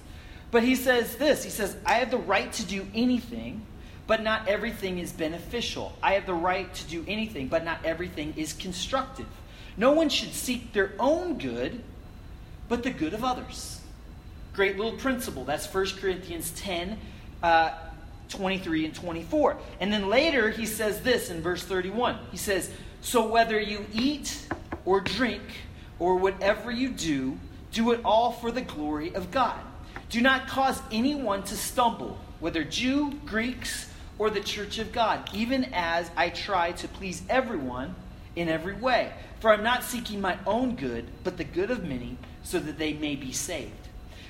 But 0.52 0.64
he 0.64 0.76
says 0.76 1.16
this 1.16 1.44
He 1.44 1.50
says, 1.50 1.76
I 1.86 1.96
have 1.96 2.12
the 2.12 2.18
right 2.18 2.52
to 2.54 2.66
do 2.66 2.88
anything, 2.94 3.66
but 4.06 4.22
not 4.22 4.48
everything 4.48 5.00
is 5.00 5.12
beneficial. 5.12 5.94
I 6.02 6.14
have 6.14 6.26
the 6.26 6.34
right 6.34 6.74
to 6.74 6.84
do 6.86 7.04
anything, 7.08 7.48
but 7.48 7.64
not 7.64 7.80
everything 7.84 8.34
is 8.38 8.54
constructive. 8.54 9.28
No 9.76 9.92
one 9.92 10.10
should 10.10 10.34
seek 10.34 10.74
their 10.74 10.94
own 11.00 11.38
good, 11.38 11.84
but 12.68 12.84
the 12.84 12.90
good 12.90 13.14
of 13.14 13.24
others. 13.24 13.82
Great 14.54 14.78
little 14.78 14.98
principle. 14.98 15.46
That's 15.46 15.72
1 15.72 15.86
Corinthians 16.00 16.52
10. 16.52 16.98
Uh, 17.44 17.72
23 18.30 18.86
and 18.86 18.96
24. 18.96 19.58
And 19.80 19.92
then 19.92 20.10
later 20.10 20.50
he 20.50 20.66
says 20.66 21.02
this 21.02 21.30
in 21.30 21.42
verse 21.42 21.64
31. 21.64 22.18
He 22.32 22.38
says, 22.38 22.72
So 23.02 23.28
whether 23.28 23.60
you 23.60 23.86
eat 23.94 24.48
or 24.86 25.02
drink 25.02 25.44
or 26.00 26.18
whatever 26.18 26.72
you 26.72 26.90
do, 26.90 27.38
do 27.72 27.92
it 27.92 28.02
all 28.04 28.32
for 28.32 28.52
the 28.52 28.62
glory 28.62 29.14
of 29.14 29.32
God. 29.32 29.60
Do 30.10 30.22
not 30.22 30.48
cause 30.48 30.82
anyone 30.92 31.44
to 31.44 31.58
stumble, 31.58 32.18
whether 32.40 32.64
Jew, 32.64 33.14
Greeks, 33.26 33.90
or 34.18 34.30
the 34.30 34.40
church 34.40 34.80
of 34.80 34.92
God, 34.92 35.30
even 35.34 35.66
as 35.74 36.10
I 36.16 36.30
try 36.30 36.72
to 36.74 36.88
please 36.88 37.22
everyone 37.30 37.96
in 38.36 38.50
every 38.50 38.76
way. 38.76 39.12
For 39.40 39.52
I'm 39.52 39.64
not 39.64 39.84
seeking 39.84 40.22
my 40.22 40.38
own 40.48 40.76
good, 40.76 41.06
but 41.24 41.38
the 41.38 41.44
good 41.44 41.70
of 41.70 41.84
many, 41.84 42.18
so 42.44 42.60
that 42.60 42.78
they 42.78 42.94
may 42.94 43.16
be 43.16 43.32
saved. 43.32 43.72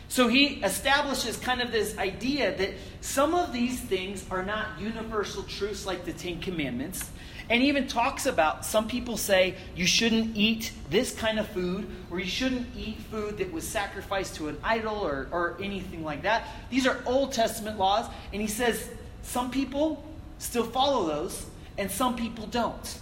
So 0.10 0.28
he 0.28 0.62
establishes 0.64 1.38
kind 1.38 1.62
of 1.62 1.72
this 1.72 1.98
idea 1.98 2.58
that 2.58 2.72
some 3.02 3.34
of 3.34 3.54
these 3.54 3.80
things 3.80 4.26
are 4.32 4.44
not 4.44 4.80
universal 4.80 5.44
truths 5.44 5.86
like 5.86 6.06
the 6.06 6.14
Ten 6.14 6.40
Commandments. 6.40 7.10
And 7.50 7.64
even 7.64 7.88
talks 7.88 8.26
about 8.26 8.66
some 8.66 8.88
people 8.88 9.16
say 9.16 9.56
you 9.76 9.86
shouldn't 9.86 10.36
eat 10.36 10.74
this 10.90 11.14
kind 11.14 11.40
of 11.40 11.48
food, 11.48 11.88
or 12.12 12.20
you 12.20 12.26
shouldn't 12.26 12.68
eat 12.76 12.98
food 13.10 13.38
that 13.38 13.52
was 13.52 13.66
sacrificed 13.66 14.36
to 14.36 14.50
an 14.50 14.58
idol, 14.64 14.96
or, 14.96 15.28
or 15.32 15.58
anything 15.62 16.04
like 16.04 16.24
that. 16.24 16.48
These 16.70 16.86
are 16.86 17.00
Old 17.06 17.32
Testament 17.32 17.78
laws. 17.78 18.06
And 18.34 18.42
he 18.42 18.48
says 18.48 18.90
some 19.24 19.50
people 19.50 20.04
still 20.40 20.66
follow 20.66 21.08
those, 21.08 21.46
and 21.78 21.90
some 21.90 22.16
people 22.16 22.48
don't. 22.48 23.00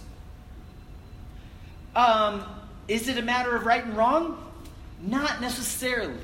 Um, 1.96 2.44
is 2.88 3.08
it 3.08 3.18
a 3.18 3.22
matter 3.22 3.56
of 3.56 3.66
right 3.66 3.84
and 3.84 3.96
wrong? 3.96 4.42
Not 5.00 5.40
necessarily. 5.40 6.18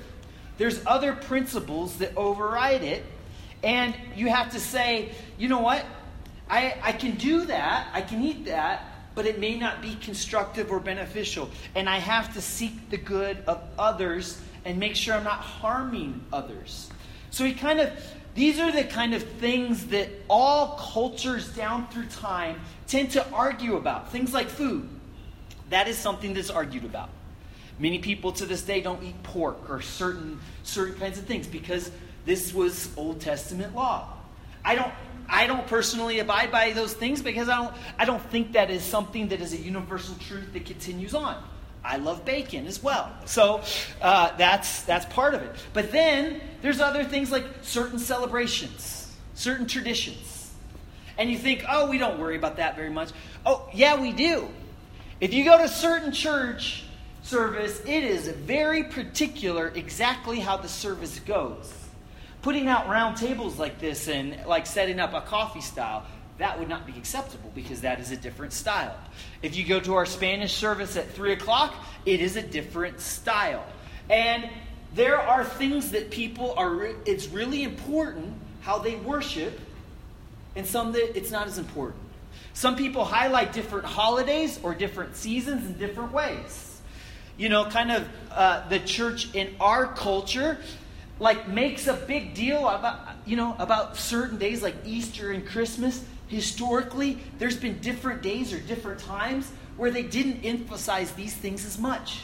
There's 0.59 0.81
other 0.87 1.15
principles 1.15 1.97
that 1.97 2.17
override 2.17 2.85
it, 2.85 3.05
and 3.65 3.95
you 4.15 4.29
have 4.29 4.53
to 4.53 4.61
say, 4.61 5.13
you 5.39 5.49
know 5.49 5.61
what? 5.61 5.85
I, 6.53 6.77
I 6.83 6.93
can 6.93 7.13
do 7.13 7.47
that, 7.47 7.89
I 7.95 8.03
can 8.03 8.23
eat 8.23 8.45
that, 8.45 8.85
but 9.15 9.25
it 9.25 9.41
may 9.41 9.59
not 9.59 9.81
be 9.81 9.95
constructive 9.95 10.71
or 10.71 10.81
beneficial. 10.81 11.49
And 11.75 11.89
I 11.89 11.97
have 11.97 12.35
to 12.35 12.43
seek 12.43 12.91
the 12.91 12.99
good 12.99 13.39
of 13.47 13.63
others 13.79 14.39
and 14.67 14.79
make 14.79 14.95
sure 14.95 15.15
I'm 15.15 15.25
not 15.25 15.41
harming 15.41 16.23
others. 16.31 16.91
So 17.31 17.45
he 17.45 17.55
kind 17.55 17.81
of, 17.81 17.91
these 18.35 18.61
are 18.61 18.71
the 18.71 18.85
kind 18.85 19.15
of 19.15 19.23
things 19.23 19.87
that 19.87 20.11
all 20.29 20.77
cultures 20.77 21.49
down 21.57 21.89
through 21.89 22.09
time 22.09 22.61
tend 22.87 23.13
to 23.13 23.27
argue 23.31 23.77
about. 23.77 24.13
Things 24.13 24.35
like 24.35 24.51
food. 24.51 24.87
That 25.71 25.89
is 25.89 25.97
something 25.97 26.35
that's 26.35 26.51
argued 26.51 26.85
about. 26.85 27.09
Many 27.79 27.99
people 27.99 28.31
to 28.33 28.45
this 28.45 28.61
day 28.61 28.83
don't 28.83 29.03
eat 29.03 29.23
pork 29.23 29.71
or 29.71 29.81
certain 29.81 30.39
certain 30.65 31.01
kinds 31.01 31.19
of 31.19 31.25
things 31.25 31.47
because 31.47 31.91
this 32.27 32.53
was 32.53 32.91
Old 32.99 33.23
Testament 33.23 33.75
law. 33.75 34.13
I 34.63 34.75
don't 34.75 34.93
I 35.33 35.47
don't 35.47 35.67
personally 35.67 36.19
abide 36.19 36.53
by 36.53 36.73
those 36.73 36.93
things 36.93 37.23
because 37.23 37.49
I 37.49 37.57
don't 37.57 37.75
I 37.99 38.05
don't 38.05 38.23
think 38.31 38.53
that 38.53 38.71
is 38.71 38.83
something 38.85 39.29
that 39.29 39.41
is 39.41 39.55
a 39.55 39.57
universal 39.57 40.15
truth 40.17 40.53
that 40.53 40.67
continues 40.67 41.15
on. 41.15 41.43
I 41.83 41.97
love 41.97 42.25
bacon 42.25 42.67
as 42.67 42.81
well, 42.81 43.11
so 43.25 43.63
uh, 44.01 44.37
that's 44.37 44.83
that's 44.83 45.07
part 45.07 45.35
of 45.35 45.43
it. 45.43 45.57
But 45.73 45.91
then 45.91 46.41
there's 46.61 46.81
other 46.81 47.03
things 47.03 47.33
like 47.33 47.45
certain 47.63 47.99
celebrations, 47.99 49.11
certain 49.35 49.67
traditions, 49.67 50.53
and 51.19 51.31
you 51.31 51.39
think, 51.39 51.65
oh, 51.69 51.89
we 51.89 51.99
don't 51.99 52.21
worry 52.21 52.37
about 52.37 52.59
that 52.59 52.77
very 52.77 52.91
much. 52.91 53.11
Oh, 53.45 53.69
yeah, 53.73 54.01
we 54.01 54.13
do. 54.13 54.49
If 55.21 55.35
you 55.35 55.45
go 55.45 55.57
to 55.57 55.65
a 55.65 55.69
certain 55.69 56.13
church 56.13 56.85
service, 57.23 57.81
it 57.81 58.05
is 58.05 58.29
very 58.29 58.85
particular 58.85 59.73
exactly 59.75 60.41
how 60.41 60.59
the 60.59 60.69
service 60.69 61.19
goes. 61.21 61.82
Putting 62.43 62.69
out 62.69 62.89
round 62.89 63.17
tables 63.17 63.59
like 63.59 63.79
this 63.79 64.09
and 64.09 64.37
like 64.47 64.67
setting 64.67 65.01
up 65.01 65.15
a 65.15 65.21
coffee 65.21 65.61
style, 65.61 66.05
that 66.39 66.59
would 66.59 66.69
not 66.69 66.87
be 66.87 66.93
acceptable 66.99 67.51
because 67.55 67.83
that 67.83 68.01
is 68.01 68.11
a 68.11 68.17
different 68.17 68.53
style. 68.53 68.97
If 69.43 69.57
you 69.57 69.65
go 69.65 69.79
to 69.81 69.95
our 69.95 70.07
Spanish 70.07 70.55
service 70.55 70.97
at 70.97 71.09
3 71.11 71.33
o'clock, 71.33 71.75
it 72.05 72.21
is 72.21 72.37
a 72.37 72.43
different 72.43 73.01
style. 73.01 73.65
And 74.11 74.51
there 74.95 75.19
are 75.19 75.45
things 75.45 75.93
that 75.93 76.11
people 76.11 76.55
are, 76.57 76.87
it's 77.07 77.29
really 77.29 77.63
important 77.63 78.35
how 78.63 78.79
they 78.79 78.97
worship, 78.97 79.59
and 80.57 80.67
some 80.67 80.93
that 80.93 81.17
it's 81.17 81.31
not 81.31 81.47
as 81.47 81.59
important. 81.59 82.03
Some 82.55 82.77
people 82.77 83.05
highlight 83.05 83.53
different 83.53 83.87
holidays 83.87 84.59
or 84.63 84.75
different 84.75 85.17
seasons 85.17 85.67
in 85.67 85.79
different 85.79 86.13
ways 86.13 86.73
you 87.37 87.49
know, 87.49 87.65
kind 87.65 87.91
of 87.91 88.09
uh, 88.31 88.69
the 88.69 88.79
church 88.79 89.35
in 89.35 89.55
our 89.61 89.87
culture, 89.87 90.59
like 91.23 91.47
makes 91.47 91.87
a 91.87 91.95
big 91.95 92.35
deal 92.35 92.69
about, 92.69 92.99
you 93.25 93.37
know, 93.37 93.55
about 93.61 93.97
certain 93.97 94.39
days 94.39 94.61
like 94.61 94.75
Easter 94.85 95.31
and 95.31 95.47
Christmas. 95.47 96.05
Historically, 96.27 97.17
there's 97.39 97.57
been 97.57 97.79
different 97.79 98.23
days 98.23 98.53
or 98.53 98.59
different 98.59 98.99
times 98.99 99.49
where 99.77 99.93
they 99.93 100.03
didn't 100.03 100.45
emphasize 100.45 101.13
these 101.13 101.33
things 101.33 101.65
as 101.65 101.79
much. 101.79 102.23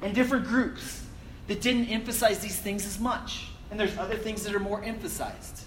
And 0.00 0.14
different 0.14 0.46
groups 0.46 1.04
that 1.46 1.60
didn't 1.60 1.86
emphasize 1.88 2.38
these 2.38 2.58
things 2.58 2.86
as 2.86 2.98
much. 2.98 3.48
And 3.70 3.78
there's 3.78 3.98
other 3.98 4.16
things 4.16 4.44
that 4.44 4.54
are 4.54 4.60
more 4.60 4.82
emphasized. 4.82 5.64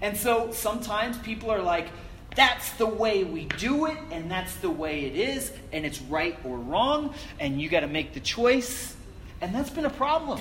And 0.00 0.16
so 0.16 0.50
sometimes 0.50 1.18
people 1.18 1.50
are 1.50 1.62
like, 1.62 1.88
that's 2.34 2.70
the 2.72 2.86
way 2.86 3.24
we 3.24 3.44
do 3.44 3.84
it, 3.84 3.98
and 4.10 4.30
that's 4.30 4.54
the 4.56 4.70
way 4.70 5.04
it 5.04 5.14
is, 5.14 5.52
and 5.72 5.84
it's 5.84 6.00
right 6.02 6.38
or 6.44 6.56
wrong, 6.56 7.12
and 7.38 7.60
you 7.60 7.68
got 7.68 7.80
to 7.80 7.86
make 7.86 8.14
the 8.14 8.20
choice. 8.20 8.96
And 9.40 9.54
that's 9.54 9.70
been 9.70 9.86
a 9.86 9.90
problem. 9.90 10.40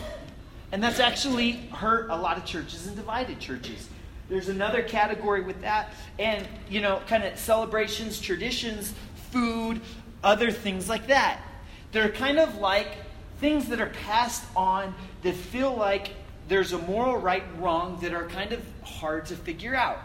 And 0.71 0.83
that's 0.83 0.99
actually 0.99 1.53
hurt 1.71 2.09
a 2.09 2.15
lot 2.15 2.37
of 2.37 2.45
churches 2.45 2.87
and 2.87 2.95
divided 2.95 3.39
churches. 3.39 3.87
There's 4.29 4.49
another 4.49 4.83
category 4.83 5.41
with 5.41 5.61
that, 5.61 5.93
and, 6.19 6.45
you 6.69 6.81
know, 6.81 7.01
kind 7.07 7.23
of 7.23 7.39
celebrations, 7.39 8.19
traditions, 8.19 8.93
food, 9.31 9.79
other 10.23 10.51
things 10.51 10.89
like 10.89 11.07
that. 11.07 11.39
They're 11.93 12.11
kind 12.11 12.37
of 12.37 12.57
like 12.57 12.89
things 13.39 13.69
that 13.69 13.79
are 13.79 13.91
passed 14.05 14.43
on 14.55 14.93
that 15.23 15.35
feel 15.35 15.73
like 15.73 16.11
there's 16.49 16.73
a 16.73 16.77
moral 16.77 17.17
right 17.17 17.43
and 17.43 17.63
wrong 17.63 17.99
that 18.01 18.13
are 18.13 18.27
kind 18.27 18.51
of 18.51 18.61
hard 18.83 19.25
to 19.27 19.35
figure 19.35 19.75
out. 19.75 19.99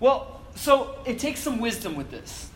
Well, 0.00 0.40
so 0.54 0.96
it 1.04 1.18
takes 1.18 1.40
some 1.40 1.60
wisdom 1.60 1.96
with 1.96 2.10
this. 2.10 2.48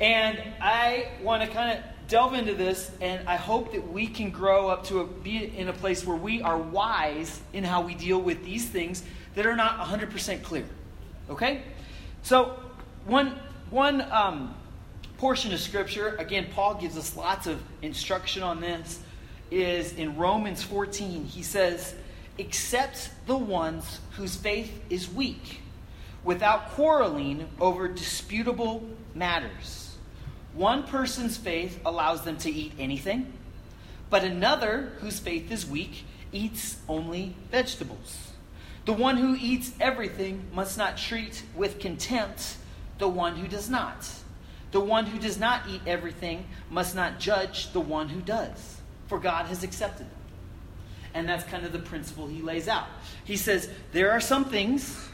And 0.00 0.38
I 0.60 1.08
want 1.22 1.42
to 1.42 1.48
kind 1.48 1.78
of 1.78 1.84
delve 2.10 2.34
into 2.34 2.54
this, 2.54 2.90
and 3.00 3.26
I 3.28 3.36
hope 3.36 3.72
that 3.72 3.92
we 3.92 4.08
can 4.08 4.30
grow 4.30 4.68
up 4.68 4.84
to 4.86 5.00
a, 5.00 5.06
be 5.06 5.44
in 5.56 5.68
a 5.68 5.72
place 5.72 6.04
where 6.04 6.16
we 6.16 6.42
are 6.42 6.58
wise 6.58 7.40
in 7.52 7.64
how 7.64 7.80
we 7.80 7.94
deal 7.94 8.20
with 8.20 8.44
these 8.44 8.68
things 8.68 9.04
that 9.36 9.46
are 9.46 9.56
not 9.56 9.78
100% 9.78 10.42
clear. 10.42 10.66
Okay? 11.30 11.62
So, 12.22 12.58
one, 13.06 13.38
one 13.70 14.02
um, 14.10 14.54
portion 15.18 15.52
of 15.54 15.60
Scripture, 15.60 16.16
again, 16.16 16.48
Paul 16.52 16.74
gives 16.74 16.98
us 16.98 17.16
lots 17.16 17.46
of 17.46 17.62
instruction 17.80 18.42
on 18.42 18.60
this, 18.60 19.00
is 19.52 19.92
in 19.92 20.16
Romans 20.16 20.62
14. 20.64 21.24
He 21.24 21.42
says, 21.42 21.94
Accept 22.38 23.10
the 23.26 23.36
ones 23.36 24.00
whose 24.12 24.34
faith 24.34 24.80
is 24.90 25.10
weak 25.12 25.60
without 26.24 26.70
quarreling 26.70 27.48
over 27.60 27.86
disputable 27.86 28.84
matters. 29.14 29.79
One 30.54 30.82
person's 30.82 31.36
faith 31.36 31.80
allows 31.84 32.22
them 32.22 32.36
to 32.38 32.50
eat 32.50 32.72
anything, 32.78 33.32
but 34.08 34.24
another, 34.24 34.92
whose 35.00 35.20
faith 35.20 35.50
is 35.50 35.64
weak, 35.64 36.04
eats 36.32 36.78
only 36.88 37.36
vegetables. 37.50 38.32
The 38.84 38.92
one 38.92 39.16
who 39.16 39.36
eats 39.38 39.72
everything 39.80 40.44
must 40.52 40.76
not 40.76 40.96
treat 40.96 41.44
with 41.54 41.78
contempt 41.78 42.56
the 42.98 43.08
one 43.08 43.36
who 43.36 43.46
does 43.46 43.70
not. 43.70 44.08
The 44.72 44.80
one 44.80 45.06
who 45.06 45.18
does 45.18 45.38
not 45.38 45.68
eat 45.68 45.82
everything 45.86 46.46
must 46.70 46.94
not 46.94 47.18
judge 47.20 47.72
the 47.72 47.80
one 47.80 48.08
who 48.08 48.20
does, 48.20 48.80
for 49.06 49.18
God 49.18 49.46
has 49.46 49.62
accepted 49.62 50.06
them. 50.06 50.16
And 51.14 51.28
that's 51.28 51.44
kind 51.44 51.66
of 51.66 51.72
the 51.72 51.80
principle 51.80 52.26
he 52.28 52.40
lays 52.40 52.68
out. 52.68 52.86
He 53.24 53.36
says, 53.36 53.68
There 53.92 54.12
are 54.12 54.20
some 54.20 54.44
things 54.44 55.08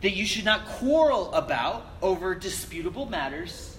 that 0.00 0.10
you 0.10 0.24
should 0.24 0.44
not 0.44 0.66
quarrel 0.66 1.32
about 1.32 1.86
over 2.00 2.34
disputable 2.34 3.06
matters 3.06 3.71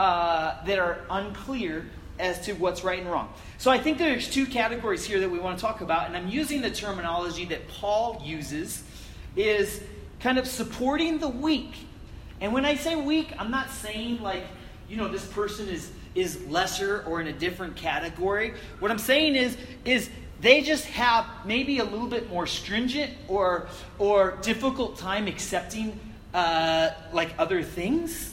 uh, 0.00 0.64
that 0.64 0.78
are 0.78 1.00
unclear 1.10 1.84
as 2.18 2.40
to 2.40 2.54
what's 2.54 2.82
right 2.82 3.00
and 3.00 3.10
wrong. 3.10 3.30
So 3.58 3.70
I 3.70 3.78
think 3.78 3.98
there's 3.98 4.30
two 4.30 4.46
categories 4.46 5.04
here 5.04 5.20
that 5.20 5.30
we 5.30 5.38
want 5.38 5.58
to 5.58 5.62
talk 5.62 5.82
about, 5.82 6.06
and 6.06 6.16
I'm 6.16 6.26
using 6.26 6.62
the 6.62 6.70
terminology 6.70 7.44
that 7.46 7.68
Paul 7.68 8.22
uses 8.24 8.82
is 9.36 9.82
kind 10.18 10.38
of 10.38 10.46
supporting 10.46 11.18
the 11.18 11.28
weak. 11.28 11.74
And 12.40 12.54
when 12.54 12.64
I 12.64 12.76
say 12.76 12.96
weak, 12.96 13.28
I'm 13.38 13.50
not 13.50 13.68
saying 13.68 14.22
like, 14.22 14.44
you 14.88 14.96
know, 14.96 15.06
this 15.06 15.26
person 15.26 15.68
is 15.68 15.92
is 16.14 16.44
lesser 16.46 17.04
or 17.06 17.20
in 17.20 17.26
a 17.26 17.32
different 17.32 17.76
category. 17.76 18.54
What 18.78 18.90
I'm 18.90 18.98
saying 18.98 19.34
is 19.34 19.54
is 19.84 20.08
they 20.40 20.62
just 20.62 20.86
have 20.86 21.26
maybe 21.44 21.78
a 21.78 21.84
little 21.84 22.08
bit 22.08 22.30
more 22.30 22.46
stringent 22.46 23.12
or, 23.28 23.68
or 23.98 24.38
difficult 24.40 24.96
time 24.96 25.26
accepting 25.26 26.00
uh, 26.32 26.90
like 27.12 27.34
other 27.38 27.62
things. 27.62 28.29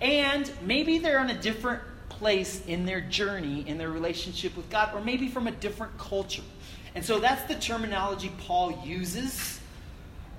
And 0.00 0.50
maybe 0.62 0.98
they're 0.98 1.18
on 1.18 1.30
a 1.30 1.40
different 1.40 1.82
place 2.08 2.64
in 2.66 2.86
their 2.86 3.00
journey, 3.00 3.64
in 3.66 3.78
their 3.78 3.90
relationship 3.90 4.56
with 4.56 4.68
God, 4.70 4.94
or 4.94 5.00
maybe 5.00 5.28
from 5.28 5.46
a 5.46 5.50
different 5.50 5.96
culture. 5.98 6.42
And 6.94 7.04
so 7.04 7.18
that's 7.18 7.42
the 7.44 7.54
terminology 7.54 8.32
Paul 8.38 8.82
uses. 8.84 9.60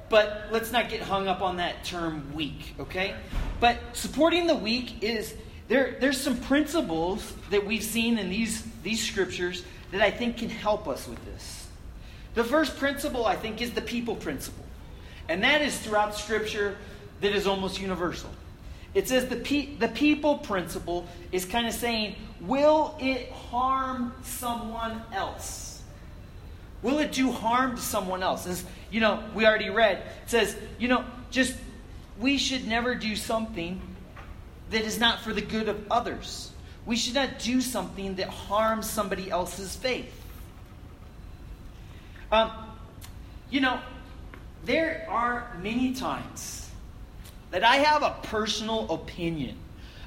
But 0.10 0.48
let's 0.52 0.72
not 0.72 0.90
get 0.90 1.02
hung 1.02 1.28
up 1.28 1.42
on 1.42 1.58
that 1.58 1.84
term 1.84 2.34
weak, 2.34 2.76
okay? 2.80 3.16
But 3.60 3.78
supporting 3.94 4.48
the 4.48 4.56
weak 4.56 5.04
is 5.04 5.36
there, 5.68 5.98
there's 6.00 6.20
some 6.20 6.38
principles 6.38 7.34
that 7.50 7.66
we've 7.66 7.84
seen 7.84 8.18
in 8.18 8.30
these, 8.30 8.64
these 8.84 9.06
scriptures 9.06 9.64
that 9.92 10.02
I 10.02 10.12
think 10.12 10.38
can 10.38 10.50
help 10.50 10.88
us 10.88 11.08
with 11.08 11.24
this. 11.26 11.68
The 12.36 12.44
first 12.44 12.78
principle, 12.78 13.26
I 13.26 13.36
think, 13.36 13.62
is 13.62 13.72
the 13.72 13.82
people 13.82 14.16
principle. 14.16 14.64
And 15.28 15.44
that 15.44 15.62
is 15.62 15.78
throughout 15.78 16.16
Scripture 16.16 16.78
that 17.22 17.34
is 17.34 17.48
almost 17.48 17.82
universal. 17.82 18.30
It 18.98 19.08
says 19.08 19.28
the, 19.28 19.36
pe- 19.36 19.76
the 19.76 19.90
people 19.90 20.40
principle 20.40 21.06
is 21.32 21.46
kind 21.46 21.68
of 21.68 21.74
saying, 21.76 22.16
will 22.42 22.96
it 23.00 23.32
harm 23.32 24.12
someone 24.24 25.04
else? 25.14 25.84
Will 26.82 26.98
it 26.98 27.12
do 27.12 27.32
harm 27.32 27.76
to 27.76 27.82
someone 27.82 28.24
else? 28.24 28.48
As 28.48 28.66
you 28.90 29.00
know, 29.00 29.24
we 29.36 29.46
already 29.46 29.70
read, 29.70 29.98
it 29.98 30.30
says, 30.32 30.58
you 30.80 30.88
know, 30.88 31.06
just 31.30 31.54
we 32.20 32.40
should 32.40 32.68
never 32.68 32.96
do 32.96 33.16
something 33.16 33.80
that 34.72 34.82
is 34.82 35.00
not 35.00 35.22
for 35.22 35.32
the 35.32 35.44
good 35.44 35.70
of 35.70 35.80
others. 35.92 36.50
We 36.88 36.96
should 36.96 37.14
not 37.14 37.38
do 37.38 37.62
something 37.62 38.16
that 38.16 38.30
harms 38.30 38.90
somebody 38.90 39.30
else's 39.30 39.76
faith. 39.76 40.12
Um, 42.32 42.50
you 43.52 43.62
know, 43.62 43.80
there 44.66 45.06
are 45.08 45.56
many 45.62 45.94
times 45.94 46.67
that 47.52 47.64
I 47.64 47.78
have 47.78 48.04
a 48.04 48.16
personal 48.24 48.92
opinion 48.92 49.58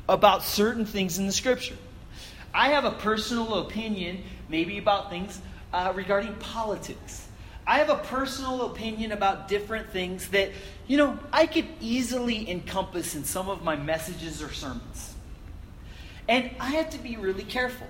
about 0.09 0.43
certain 0.43 0.85
things 0.85 1.19
in 1.19 1.27
the 1.27 1.33
scripture. 1.33 1.77
I 2.53 2.71
have 2.71 2.85
a 2.85 2.91
personal 2.91 3.55
opinion, 3.67 4.23
maybe 4.49 4.79
about 4.79 5.11
things 5.11 5.41
uh, 5.73 5.93
regarding 5.95 6.35
politics. 6.35 7.29
I 7.67 7.79
have 7.79 7.91
a 7.91 7.97
personal 7.97 8.63
opinion 8.63 9.13
about 9.13 9.47
different 9.47 9.91
things 9.91 10.29
that, 10.31 10.51
you 10.89 10.97
know, 10.97 11.19
I 11.33 11.47
could 11.47 11.67
easily 11.81 12.51
encompass 12.51 13.15
in 13.15 13.25
some 13.25 13.49
of 13.49 13.63
my 13.63 13.77
messages 13.77 14.43
or 14.43 14.53
sermons. 14.53 15.15
And 16.29 16.51
I 16.59 16.71
have 16.71 16.91
to 16.91 16.99
be 16.99 17.17
really 17.17 17.45
careful. 17.45 17.87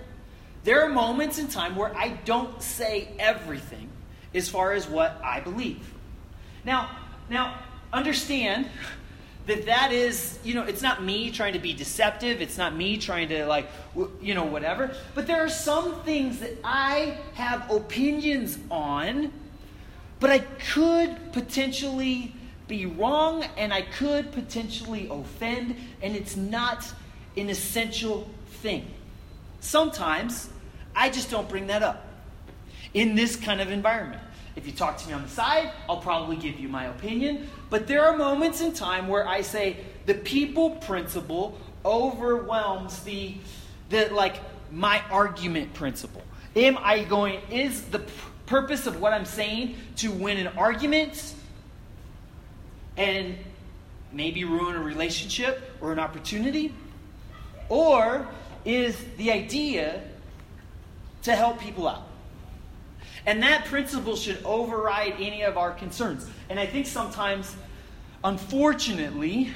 There 0.64 0.82
are 0.82 0.88
moments 0.88 1.38
in 1.38 1.48
time 1.48 1.76
where 1.76 1.96
I 1.96 2.10
don't 2.24 2.62
say 2.62 3.08
everything 3.18 3.88
as 4.34 4.48
far 4.48 4.72
as 4.72 4.86
what 4.86 5.18
I 5.24 5.40
believe. 5.40 5.94
Now, 6.64 6.90
now 7.30 7.58
understand 7.92 8.66
that 9.50 9.66
that 9.66 9.92
is, 9.92 10.38
you 10.42 10.54
know, 10.54 10.62
it's 10.62 10.82
not 10.82 11.02
me 11.02 11.30
trying 11.30 11.52
to 11.52 11.58
be 11.58 11.72
deceptive. 11.72 12.40
It's 12.40 12.56
not 12.56 12.74
me 12.74 12.96
trying 12.96 13.28
to 13.28 13.46
like, 13.46 13.66
you 14.20 14.34
know, 14.34 14.44
whatever. 14.44 14.94
But 15.14 15.26
there 15.26 15.44
are 15.44 15.48
some 15.48 16.02
things 16.02 16.40
that 16.40 16.56
I 16.64 17.18
have 17.34 17.70
opinions 17.70 18.58
on, 18.70 19.32
but 20.18 20.30
I 20.30 20.38
could 20.38 21.32
potentially 21.32 22.34
be 22.66 22.86
wrong 22.86 23.44
and 23.56 23.74
I 23.74 23.82
could 23.82 24.32
potentially 24.32 25.08
offend, 25.10 25.76
and 26.02 26.14
it's 26.14 26.36
not 26.36 26.86
an 27.36 27.50
essential 27.50 28.30
thing. 28.62 28.86
Sometimes 29.60 30.48
I 30.94 31.10
just 31.10 31.30
don't 31.30 31.48
bring 31.48 31.66
that 31.66 31.82
up 31.82 32.06
in 32.94 33.14
this 33.14 33.36
kind 33.36 33.60
of 33.60 33.70
environment. 33.70 34.22
If 34.56 34.66
you 34.66 34.72
talk 34.72 34.98
to 34.98 35.08
me 35.08 35.14
on 35.14 35.22
the 35.22 35.28
side, 35.28 35.72
I'll 35.88 36.00
probably 36.00 36.36
give 36.36 36.58
you 36.58 36.68
my 36.68 36.86
opinion. 36.86 37.48
But 37.70 37.86
there 37.86 38.04
are 38.04 38.16
moments 38.16 38.60
in 38.60 38.72
time 38.72 39.06
where 39.06 39.26
I 39.26 39.42
say 39.42 39.78
the 40.06 40.14
people 40.14 40.70
principle 40.70 41.56
overwhelms 41.84 43.00
the, 43.04 43.36
the 43.88 44.08
like 44.12 44.40
my 44.72 45.00
argument 45.10 45.72
principle. 45.72 46.22
Am 46.56 46.76
I 46.78 47.04
going, 47.04 47.40
is 47.50 47.82
the 47.82 48.02
purpose 48.46 48.88
of 48.88 49.00
what 49.00 49.12
I'm 49.12 49.24
saying 49.24 49.76
to 49.96 50.10
win 50.10 50.36
an 50.36 50.48
argument 50.58 51.34
and 52.96 53.36
maybe 54.12 54.44
ruin 54.44 54.74
a 54.74 54.80
relationship 54.80 55.76
or 55.80 55.92
an 55.92 56.00
opportunity? 56.00 56.74
Or 57.68 58.26
is 58.64 58.96
the 59.16 59.30
idea 59.30 60.02
to 61.22 61.36
help 61.36 61.60
people 61.60 61.86
out? 61.86 62.09
And 63.26 63.42
that 63.42 63.66
principle 63.66 64.16
should 64.16 64.42
override 64.44 65.14
any 65.18 65.42
of 65.42 65.56
our 65.56 65.72
concerns. 65.72 66.26
And 66.48 66.58
I 66.58 66.66
think 66.66 66.86
sometimes, 66.86 67.54
unfortunately, 68.24 69.50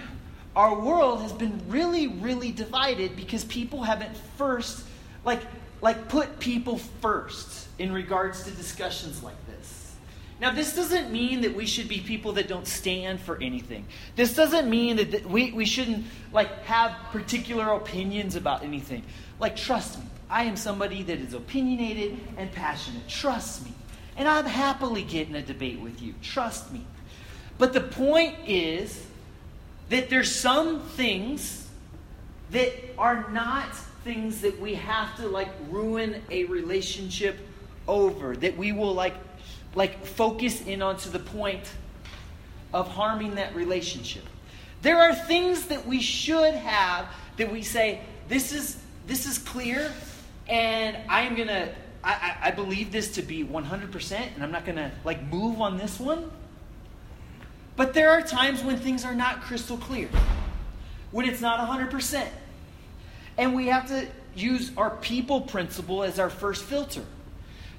our 0.56 0.78
world 0.78 1.22
has 1.22 1.32
been 1.32 1.60
really, 1.68 2.06
really 2.06 2.52
divided 2.52 3.16
because 3.16 3.44
people 3.44 3.82
haven't 3.82 4.16
first, 4.38 4.84
like, 5.24 5.40
like 5.80 6.08
put 6.08 6.38
people 6.38 6.78
first 7.00 7.68
in 7.78 7.92
regards 7.92 8.44
to 8.44 8.50
discussions 8.52 9.22
like 9.22 9.36
this. 9.46 9.96
now, 10.40 10.50
this 10.52 10.76
doesn't 10.76 11.10
mean 11.10 11.40
that 11.40 11.54
we 11.54 11.66
should 11.66 11.88
be 11.88 12.00
people 12.00 12.32
that 12.32 12.46
don't 12.48 12.66
stand 12.66 13.20
for 13.20 13.40
anything. 13.42 13.84
This 14.14 14.34
doesn't 14.34 14.68
mean 14.68 14.96
that 14.96 15.28
we, 15.28 15.52
we 15.52 15.64
shouldn't 15.64 16.04
like 16.32 16.64
have 16.64 16.92
particular 17.10 17.72
opinions 17.72 18.36
about 18.36 18.62
anything. 18.62 19.02
Like, 19.40 19.56
trust 19.56 19.98
me, 19.98 20.04
I 20.34 20.42
am 20.42 20.56
somebody 20.56 21.04
that 21.04 21.20
is 21.20 21.32
opinionated 21.32 22.18
and 22.36 22.50
passionate. 22.50 23.06
Trust 23.06 23.64
me. 23.64 23.72
And 24.16 24.26
I'm 24.26 24.46
happily 24.46 25.02
getting 25.02 25.36
a 25.36 25.42
debate 25.42 25.78
with 25.78 26.02
you. 26.02 26.12
Trust 26.22 26.72
me. 26.72 26.84
But 27.56 27.72
the 27.72 27.80
point 27.80 28.34
is 28.44 29.06
that 29.90 30.10
there's 30.10 30.34
some 30.34 30.80
things 30.80 31.68
that 32.50 32.72
are 32.98 33.30
not 33.30 33.76
things 34.02 34.40
that 34.40 34.58
we 34.58 34.74
have 34.74 35.16
to 35.18 35.28
like 35.28 35.50
ruin 35.70 36.20
a 36.32 36.46
relationship 36.46 37.38
over, 37.86 38.34
that 38.34 38.56
we 38.56 38.72
will 38.72 38.92
like 38.92 39.14
like 39.76 40.04
focus 40.04 40.62
in 40.62 40.82
on 40.82 40.96
to 40.96 41.10
the 41.10 41.20
point 41.20 41.70
of 42.72 42.88
harming 42.88 43.36
that 43.36 43.54
relationship. 43.54 44.24
There 44.82 44.98
are 44.98 45.14
things 45.14 45.66
that 45.66 45.86
we 45.86 46.00
should 46.00 46.54
have 46.54 47.06
that 47.36 47.52
we 47.52 47.62
say, 47.62 48.00
this 48.28 48.50
is 48.50 48.78
this 49.06 49.26
is 49.26 49.38
clear, 49.38 49.92
and 50.48 50.96
I 51.08 51.22
am 51.22 51.34
gonna 51.34 51.74
I, 52.02 52.12
I, 52.12 52.48
I 52.48 52.50
believe 52.50 52.92
this 52.92 53.12
to 53.12 53.22
be 53.22 53.44
100%, 53.44 54.34
and 54.34 54.44
I'm 54.44 54.52
not 54.52 54.64
gonna 54.64 54.92
like 55.04 55.22
move 55.24 55.60
on 55.60 55.78
this 55.78 55.98
one. 55.98 56.30
But 57.76 57.94
there 57.94 58.10
are 58.10 58.22
times 58.22 58.62
when 58.62 58.76
things 58.76 59.04
are 59.04 59.14
not 59.14 59.40
crystal 59.42 59.76
clear, 59.76 60.08
when 61.10 61.26
it's 61.26 61.40
not 61.40 61.66
100%. 61.68 62.28
And 63.36 63.54
we 63.54 63.66
have 63.66 63.88
to 63.88 64.06
use 64.36 64.70
our 64.76 64.90
people 64.90 65.40
principle 65.40 66.04
as 66.04 66.18
our 66.18 66.30
first 66.30 66.62
filter 66.64 67.04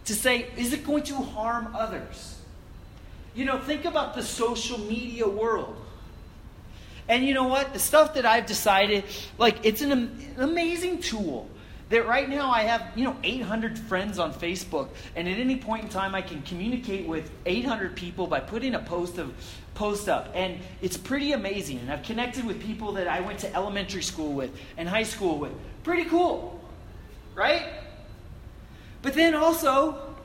to 0.06 0.13
say, 0.13 0.47
is 0.58 0.73
it 0.73 0.86
going 0.86 1.04
to 1.04 1.15
harm 1.15 1.73
others? 1.75 2.38
You 3.36 3.45
know, 3.45 3.58
think 3.60 3.86
about 3.86 4.15
the 4.15 4.23
social 4.23 4.78
media 4.80 5.28
world. 5.28 5.75
And 7.08 7.25
you 7.25 7.34
know 7.34 7.47
what? 7.47 7.73
The 7.73 7.80
stuff 7.80 8.15
that 8.15 8.25
I've 8.25 8.45
decided, 8.45 9.04
like, 9.38 9.65
it's 9.65 9.82
an, 9.82 9.91
an 9.91 10.36
amazing 10.38 10.99
tool 10.99 11.47
that 11.89 12.08
right 12.08 12.28
now 12.28 12.50
I 12.50 12.62
have, 12.62 12.91
you 12.95 13.04
know, 13.04 13.15
800 13.24 13.78
friends 13.78 14.17
on 14.17 14.34
Facebook, 14.34 14.89
and 15.15 15.28
at 15.28 15.38
any 15.38 15.56
point 15.58 15.84
in 15.84 15.89
time 15.89 16.15
I 16.15 16.21
can 16.21 16.41
communicate 16.41 17.08
with 17.08 17.30
800 17.45 17.95
people 17.95 18.28
by 18.28 18.39
putting 18.39 18.76
a 18.76 18.80
post 18.80 19.17
of 19.17 19.34
post 19.76 20.10
up, 20.10 20.32
and 20.34 20.58
it's 20.82 20.98
pretty 20.98 21.34
amazing. 21.34 21.80
And 21.80 21.91
I've 21.91 22.04
connected 22.04 22.45
with 22.45 22.62
people 22.62 22.93
that 22.93 23.08
I 23.08 23.19
went 23.19 23.39
to 23.39 23.54
elementary 23.54 24.02
school 24.02 24.34
with 24.34 24.52
and 24.78 24.88
high 24.89 25.04
school 25.04 25.38
with. 25.38 25.52
Pretty 25.84 26.06
cool, 26.06 26.60
right? 27.36 27.65
But 29.02 29.13
then 29.13 29.36
also, 29.36 30.15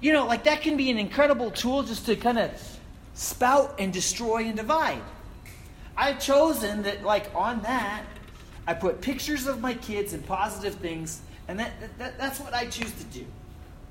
you 0.00 0.12
know, 0.12 0.26
like 0.26 0.44
that 0.44 0.62
can 0.62 0.76
be 0.76 0.90
an 0.90 0.98
incredible 0.98 1.50
tool 1.50 1.82
just 1.82 2.06
to 2.06 2.16
kind 2.16 2.38
of 2.38 2.50
spout 3.14 3.74
and 3.78 3.92
destroy 3.92 4.44
and 4.44 4.56
divide. 4.56 5.02
I've 5.96 6.18
chosen 6.18 6.84
that, 6.84 7.04
like, 7.04 7.30
on 7.34 7.60
that, 7.62 8.04
I 8.66 8.74
put 8.74 9.00
pictures 9.00 9.46
of 9.46 9.60
my 9.60 9.74
kids 9.74 10.12
and 10.12 10.24
positive 10.24 10.74
things, 10.76 11.20
and 11.48 11.58
that, 11.58 11.72
that, 11.98 12.18
that's 12.18 12.38
what 12.38 12.54
I 12.54 12.66
choose 12.66 12.92
to 12.92 13.04
do. 13.04 13.26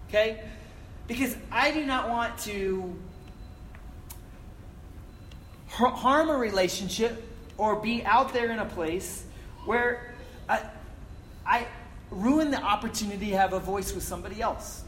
Okay? 0.08 0.44
Because 1.08 1.36
I 1.52 1.72
do 1.72 1.86
not 1.86 2.10
want 2.10 2.38
to 2.40 2.96
harm 5.68 6.30
a 6.30 6.38
relationship 6.38 7.28
or 7.58 7.76
be 7.78 8.04
out 8.06 8.34
there 8.34 8.52
in 8.52 8.60
a 8.60 8.66
place 8.66 9.26
where 9.66 10.14
I, 10.50 10.62
I, 11.46 11.68
ruin 12.10 12.52
the 12.52 12.62
opportunity 12.62 13.30
to 13.30 13.38
have 13.38 13.54
a 13.54 13.60
voice 13.60 13.94
with 13.94 14.04
somebody 14.04 14.42
else. 14.42 14.84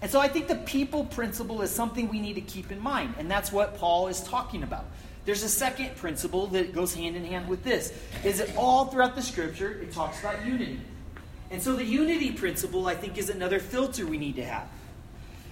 And 0.00 0.10
so 0.10 0.20
I 0.20 0.28
think 0.28 0.48
the 0.48 0.56
people 0.56 1.04
principle 1.04 1.62
is 1.62 1.70
something 1.70 2.08
we 2.08 2.20
need 2.20 2.34
to 2.34 2.40
keep 2.40 2.72
in 2.72 2.80
mind, 2.80 3.14
and 3.18 3.30
that's 3.30 3.52
what 3.52 3.76
Paul 3.76 4.08
is 4.08 4.22
talking 4.22 4.62
about. 4.62 4.86
There's 5.24 5.42
a 5.42 5.48
second 5.48 5.96
principle 5.96 6.46
that 6.48 6.74
goes 6.74 6.94
hand 6.94 7.16
in 7.16 7.24
hand 7.24 7.48
with 7.48 7.64
this. 7.64 7.92
Is 8.24 8.38
that 8.38 8.54
all 8.56 8.86
throughout 8.86 9.14
the 9.14 9.22
scripture 9.22 9.72
it 9.80 9.92
talks 9.92 10.20
about 10.20 10.44
unity. 10.44 10.80
And 11.50 11.62
so 11.62 11.74
the 11.74 11.84
unity 11.84 12.32
principle, 12.32 12.86
I 12.86 12.94
think, 12.94 13.16
is 13.16 13.30
another 13.30 13.60
filter 13.60 14.06
we 14.06 14.18
need 14.18 14.36
to 14.36 14.44
have. 14.44 14.68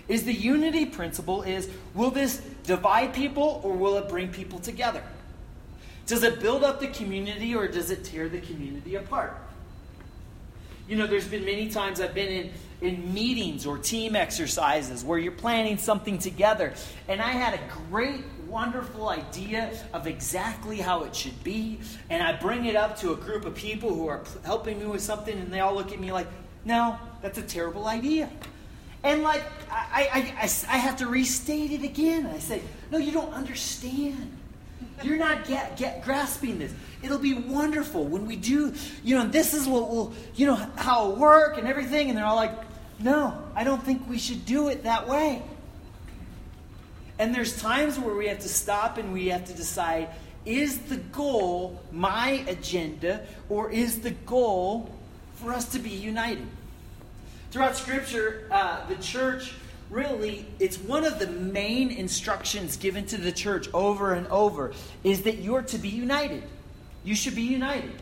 Is 0.08 0.24
the 0.24 0.34
unity 0.34 0.84
principle 0.84 1.42
is 1.42 1.70
will 1.94 2.10
this 2.10 2.42
divide 2.64 3.14
people 3.14 3.60
or 3.62 3.72
will 3.72 3.96
it 3.98 4.08
bring 4.08 4.28
people 4.28 4.58
together? 4.58 5.02
Does 6.06 6.22
it 6.22 6.40
build 6.40 6.64
up 6.64 6.80
the 6.80 6.88
community 6.88 7.54
or 7.54 7.68
does 7.68 7.90
it 7.90 8.04
tear 8.04 8.28
the 8.28 8.40
community 8.40 8.96
apart? 8.96 9.36
You 10.88 10.96
know, 10.96 11.06
there's 11.06 11.28
been 11.28 11.44
many 11.44 11.68
times 11.68 12.00
I've 12.00 12.14
been 12.14 12.28
in, 12.28 12.52
in 12.80 13.14
meetings 13.14 13.64
or 13.64 13.78
team 13.78 14.16
exercises 14.16 15.04
where 15.04 15.18
you're 15.18 15.32
planning 15.32 15.78
something 15.78 16.18
together, 16.18 16.74
and 17.08 17.22
I 17.22 17.30
had 17.30 17.54
a 17.54 17.60
great, 17.88 18.24
wonderful 18.52 19.08
idea 19.08 19.72
of 19.94 20.06
exactly 20.06 20.76
how 20.76 21.04
it 21.04 21.16
should 21.16 21.42
be, 21.42 21.80
and 22.10 22.22
I 22.22 22.36
bring 22.36 22.66
it 22.66 22.76
up 22.76 22.98
to 22.98 23.12
a 23.12 23.16
group 23.16 23.46
of 23.46 23.54
people 23.54 23.94
who 23.94 24.06
are 24.08 24.20
helping 24.44 24.78
me 24.78 24.84
with 24.84 25.00
something, 25.00 25.36
and 25.36 25.50
they 25.50 25.60
all 25.60 25.74
look 25.74 25.90
at 25.90 25.98
me 25.98 26.12
like, 26.12 26.26
no, 26.66 26.98
that's 27.22 27.38
a 27.38 27.42
terrible 27.42 27.86
idea. 27.86 28.28
And 29.02 29.22
like, 29.22 29.42
I, 29.70 30.08
I, 30.12 30.18
I, 30.42 30.74
I 30.74 30.76
have 30.76 30.96
to 30.98 31.06
restate 31.06 31.72
it 31.72 31.82
again. 31.82 32.26
I 32.26 32.38
say, 32.38 32.62
no, 32.90 32.98
you 32.98 33.10
don't 33.10 33.32
understand. 33.32 34.38
You're 35.02 35.16
not 35.16 35.46
get, 35.46 35.76
get 35.76 36.04
grasping 36.04 36.58
this. 36.58 36.72
It'll 37.02 37.18
be 37.18 37.34
wonderful 37.34 38.04
when 38.04 38.26
we 38.26 38.36
do, 38.36 38.74
you 39.02 39.16
know, 39.16 39.26
this 39.26 39.54
is 39.54 39.66
what 39.66 39.88
will, 39.88 40.12
you 40.36 40.46
know, 40.46 40.54
how 40.76 41.06
it'll 41.06 41.16
work 41.16 41.58
and 41.58 41.66
everything. 41.66 42.10
And 42.10 42.18
they're 42.18 42.26
all 42.26 42.36
like, 42.36 42.52
no, 43.00 43.42
I 43.56 43.64
don't 43.64 43.82
think 43.82 44.08
we 44.08 44.18
should 44.18 44.44
do 44.46 44.68
it 44.68 44.84
that 44.84 45.08
way. 45.08 45.42
And 47.22 47.32
there's 47.32 47.56
times 47.56 48.00
where 48.00 48.16
we 48.16 48.26
have 48.26 48.40
to 48.40 48.48
stop 48.48 48.98
and 48.98 49.12
we 49.12 49.28
have 49.28 49.44
to 49.44 49.54
decide 49.54 50.08
is 50.44 50.80
the 50.80 50.96
goal 50.96 51.80
my 51.92 52.44
agenda 52.48 53.24
or 53.48 53.70
is 53.70 54.00
the 54.00 54.10
goal 54.10 54.90
for 55.36 55.52
us 55.52 55.66
to 55.66 55.78
be 55.78 55.90
united? 55.90 56.44
Throughout 57.52 57.76
Scripture, 57.76 58.48
uh, 58.50 58.84
the 58.88 58.96
church 58.96 59.54
really, 59.88 60.46
it's 60.58 60.78
one 60.78 61.04
of 61.04 61.20
the 61.20 61.28
main 61.28 61.92
instructions 61.92 62.76
given 62.76 63.06
to 63.06 63.16
the 63.16 63.30
church 63.30 63.68
over 63.72 64.14
and 64.14 64.26
over 64.26 64.72
is 65.04 65.22
that 65.22 65.38
you're 65.38 65.62
to 65.62 65.78
be 65.78 65.90
united. 65.90 66.42
You 67.04 67.14
should 67.14 67.36
be 67.36 67.42
united. 67.42 67.92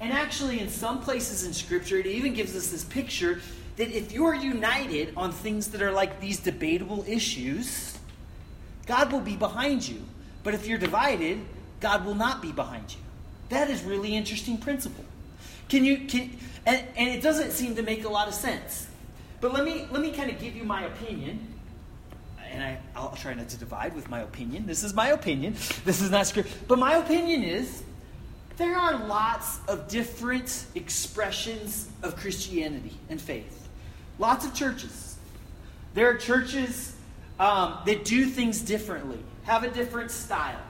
And 0.00 0.12
actually, 0.12 0.58
in 0.58 0.68
some 0.68 1.00
places 1.00 1.46
in 1.46 1.52
Scripture, 1.52 1.98
it 1.98 2.06
even 2.06 2.34
gives 2.34 2.56
us 2.56 2.72
this 2.72 2.82
picture 2.82 3.40
that 3.76 3.96
if 3.96 4.10
you're 4.10 4.34
united 4.34 5.12
on 5.16 5.30
things 5.30 5.68
that 5.68 5.80
are 5.80 5.92
like 5.92 6.20
these 6.20 6.40
debatable 6.40 7.04
issues, 7.06 7.94
God 8.86 9.12
will 9.12 9.20
be 9.20 9.36
behind 9.36 9.86
you. 9.86 10.02
But 10.42 10.54
if 10.54 10.66
you're 10.66 10.78
divided, 10.78 11.40
God 11.80 12.04
will 12.04 12.14
not 12.14 12.42
be 12.42 12.52
behind 12.52 12.92
you. 12.92 13.00
That 13.48 13.70
is 13.70 13.82
really 13.82 14.14
interesting 14.14 14.58
principle. 14.58 15.04
Can 15.68 15.84
you 15.84 16.06
can 16.06 16.38
and, 16.66 16.82
and 16.96 17.08
it 17.08 17.22
doesn't 17.22 17.52
seem 17.52 17.76
to 17.76 17.82
make 17.82 18.04
a 18.04 18.08
lot 18.08 18.28
of 18.28 18.34
sense. 18.34 18.88
But 19.40 19.52
let 19.52 19.64
me 19.64 19.86
let 19.90 20.00
me 20.00 20.12
kind 20.12 20.30
of 20.30 20.38
give 20.38 20.56
you 20.56 20.64
my 20.64 20.84
opinion. 20.84 21.46
And 22.50 22.62
I, 22.62 22.78
I'll 22.94 23.16
try 23.16 23.34
not 23.34 23.48
to 23.48 23.56
divide 23.56 23.94
with 23.96 24.08
my 24.08 24.20
opinion. 24.20 24.66
This 24.66 24.84
is 24.84 24.94
my 24.94 25.08
opinion. 25.08 25.54
This 25.84 26.00
is 26.00 26.10
not 26.10 26.26
script. 26.26 26.50
But 26.68 26.78
my 26.78 26.94
opinion 26.94 27.42
is 27.42 27.82
there 28.56 28.76
are 28.76 29.06
lots 29.06 29.58
of 29.66 29.88
different 29.88 30.66
expressions 30.76 31.88
of 32.02 32.16
Christianity 32.16 32.92
and 33.08 33.20
faith. 33.20 33.68
Lots 34.18 34.46
of 34.46 34.54
churches. 34.54 35.16
There 35.94 36.08
are 36.08 36.16
churches 36.16 36.93
um, 37.38 37.78
that 37.86 38.04
do 38.04 38.26
things 38.26 38.60
differently, 38.60 39.18
have 39.44 39.64
a 39.64 39.70
different 39.70 40.10
style, 40.10 40.60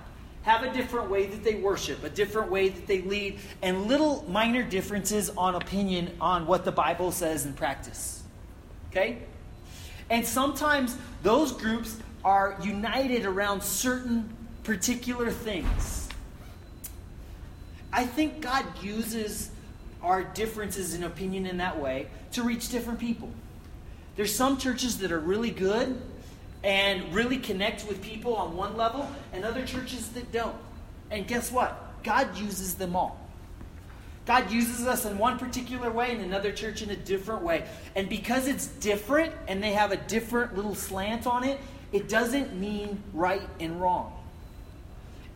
have 0.42 0.62
a 0.62 0.72
different 0.72 1.10
way 1.10 1.26
that 1.26 1.44
they 1.44 1.54
worship, 1.56 2.02
a 2.04 2.10
different 2.10 2.50
way 2.50 2.68
that 2.68 2.86
they 2.86 3.02
lead, 3.02 3.38
and 3.62 3.86
little 3.86 4.24
minor 4.28 4.62
differences 4.62 5.30
on 5.30 5.54
opinion 5.54 6.10
on 6.20 6.46
what 6.46 6.64
the 6.64 6.72
Bible 6.72 7.12
says 7.12 7.44
and 7.44 7.56
practice. 7.56 8.22
Okay? 8.90 9.18
And 10.10 10.24
sometimes 10.24 10.96
those 11.22 11.52
groups 11.52 11.96
are 12.24 12.56
united 12.62 13.24
around 13.26 13.62
certain 13.62 14.28
particular 14.62 15.30
things. 15.30 16.08
I 17.92 18.06
think 18.06 18.40
God 18.40 18.64
uses 18.82 19.50
our 20.02 20.22
differences 20.22 20.94
in 20.94 21.04
opinion 21.04 21.46
in 21.46 21.58
that 21.58 21.78
way 21.78 22.08
to 22.32 22.42
reach 22.42 22.68
different 22.68 22.98
people. 22.98 23.30
There's 24.16 24.34
some 24.34 24.58
churches 24.58 24.98
that 24.98 25.12
are 25.12 25.20
really 25.20 25.50
good 25.50 26.00
and 26.64 27.14
really 27.14 27.36
connect 27.36 27.86
with 27.86 28.02
people 28.02 28.34
on 28.34 28.56
one 28.56 28.76
level, 28.76 29.08
and 29.32 29.44
other 29.44 29.64
churches 29.64 30.08
that 30.10 30.32
don't. 30.32 30.56
And 31.10 31.28
guess 31.28 31.52
what? 31.52 32.02
God 32.02 32.36
uses 32.36 32.74
them 32.74 32.96
all. 32.96 33.20
God 34.26 34.50
uses 34.50 34.86
us 34.86 35.04
in 35.04 35.18
one 35.18 35.38
particular 35.38 35.90
way 35.90 36.10
and 36.12 36.22
another 36.22 36.50
church 36.50 36.80
in 36.80 36.88
a 36.88 36.96
different 36.96 37.42
way. 37.42 37.66
And 37.94 38.08
because 38.08 38.48
it's 38.48 38.68
different 38.68 39.34
and 39.46 39.62
they 39.62 39.72
have 39.72 39.92
a 39.92 39.98
different 39.98 40.56
little 40.56 40.74
slant 40.74 41.26
on 41.26 41.44
it, 41.44 41.60
it 41.92 42.08
doesn't 42.08 42.58
mean 42.58 43.02
right 43.12 43.46
and 43.60 43.78
wrong. 43.78 44.12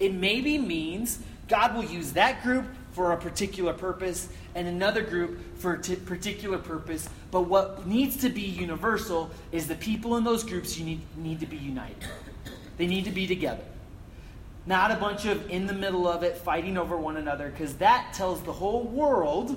It 0.00 0.14
maybe 0.14 0.56
means 0.56 1.18
God 1.48 1.74
will 1.74 1.84
use 1.84 2.12
that 2.12 2.42
group 2.42 2.64
for 2.98 3.12
a 3.12 3.16
particular 3.16 3.72
purpose 3.72 4.28
and 4.56 4.66
another 4.66 5.02
group 5.02 5.38
for 5.56 5.74
a 5.74 5.80
t- 5.80 5.94
particular 5.94 6.58
purpose. 6.58 7.08
But 7.30 7.42
what 7.42 7.86
needs 7.86 8.16
to 8.16 8.28
be 8.28 8.40
universal 8.40 9.30
is 9.52 9.68
the 9.68 9.76
people 9.76 10.16
in 10.16 10.24
those 10.24 10.42
groups 10.42 10.76
you 10.76 10.84
need, 10.84 11.00
need 11.16 11.38
to 11.38 11.46
be 11.46 11.58
united. 11.58 12.04
They 12.76 12.88
need 12.88 13.04
to 13.04 13.12
be 13.12 13.28
together. 13.28 13.62
Not 14.66 14.90
a 14.90 14.96
bunch 14.96 15.26
of 15.26 15.48
in 15.48 15.68
the 15.68 15.72
middle 15.74 16.08
of 16.08 16.24
it 16.24 16.38
fighting 16.38 16.76
over 16.76 16.96
one 16.96 17.16
another, 17.16 17.50
because 17.50 17.74
that 17.74 18.14
tells 18.14 18.42
the 18.42 18.52
whole 18.52 18.82
world 18.82 19.56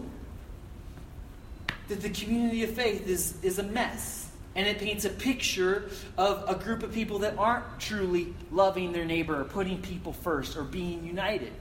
that 1.88 2.00
the 2.00 2.12
community 2.12 2.64
of 2.64 2.70
faith 2.70 3.08
is, 3.08 3.38
is 3.42 3.58
a 3.58 3.64
mess. 3.64 4.30
And 4.54 4.68
it 4.68 4.78
paints 4.78 5.04
a 5.06 5.10
picture 5.10 5.90
of 6.16 6.44
a 6.48 6.64
group 6.64 6.84
of 6.84 6.94
people 6.94 7.18
that 7.20 7.40
aren't 7.40 7.80
truly 7.80 8.36
loving 8.52 8.92
their 8.92 9.06
neighbor 9.06 9.42
or 9.42 9.46
putting 9.46 9.82
people 9.82 10.14
first 10.14 10.56
or 10.56 10.64
being 10.64 11.04
united. 11.04 11.54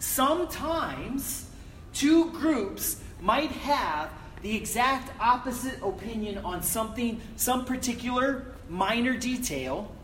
Sometimes 0.00 1.46
two 1.92 2.30
groups 2.32 3.00
might 3.20 3.50
have 3.52 4.10
the 4.42 4.56
exact 4.56 5.12
opposite 5.20 5.80
opinion 5.82 6.38
on 6.38 6.62
something, 6.62 7.20
some 7.36 7.66
particular 7.66 8.46
minor 8.70 9.14
detail, 9.16 9.94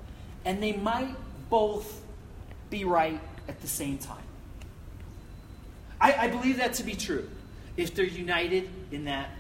and 0.45 0.63
they 0.63 0.75
might 0.75 1.17
both 1.49 2.03
be 2.69 2.85
right 2.85 3.19
at 3.49 3.61
the 3.63 3.67
same 3.67 3.97
time. 3.97 4.23
I, 5.99 6.13
I 6.13 6.29
believe 6.29 6.59
that 6.59 6.75
to 6.75 6.83
be 6.83 6.95
true 6.95 7.29
if 7.79 7.95
they're 7.95 8.05
united 8.05 8.69
in 8.93 9.07
that 9.07 9.31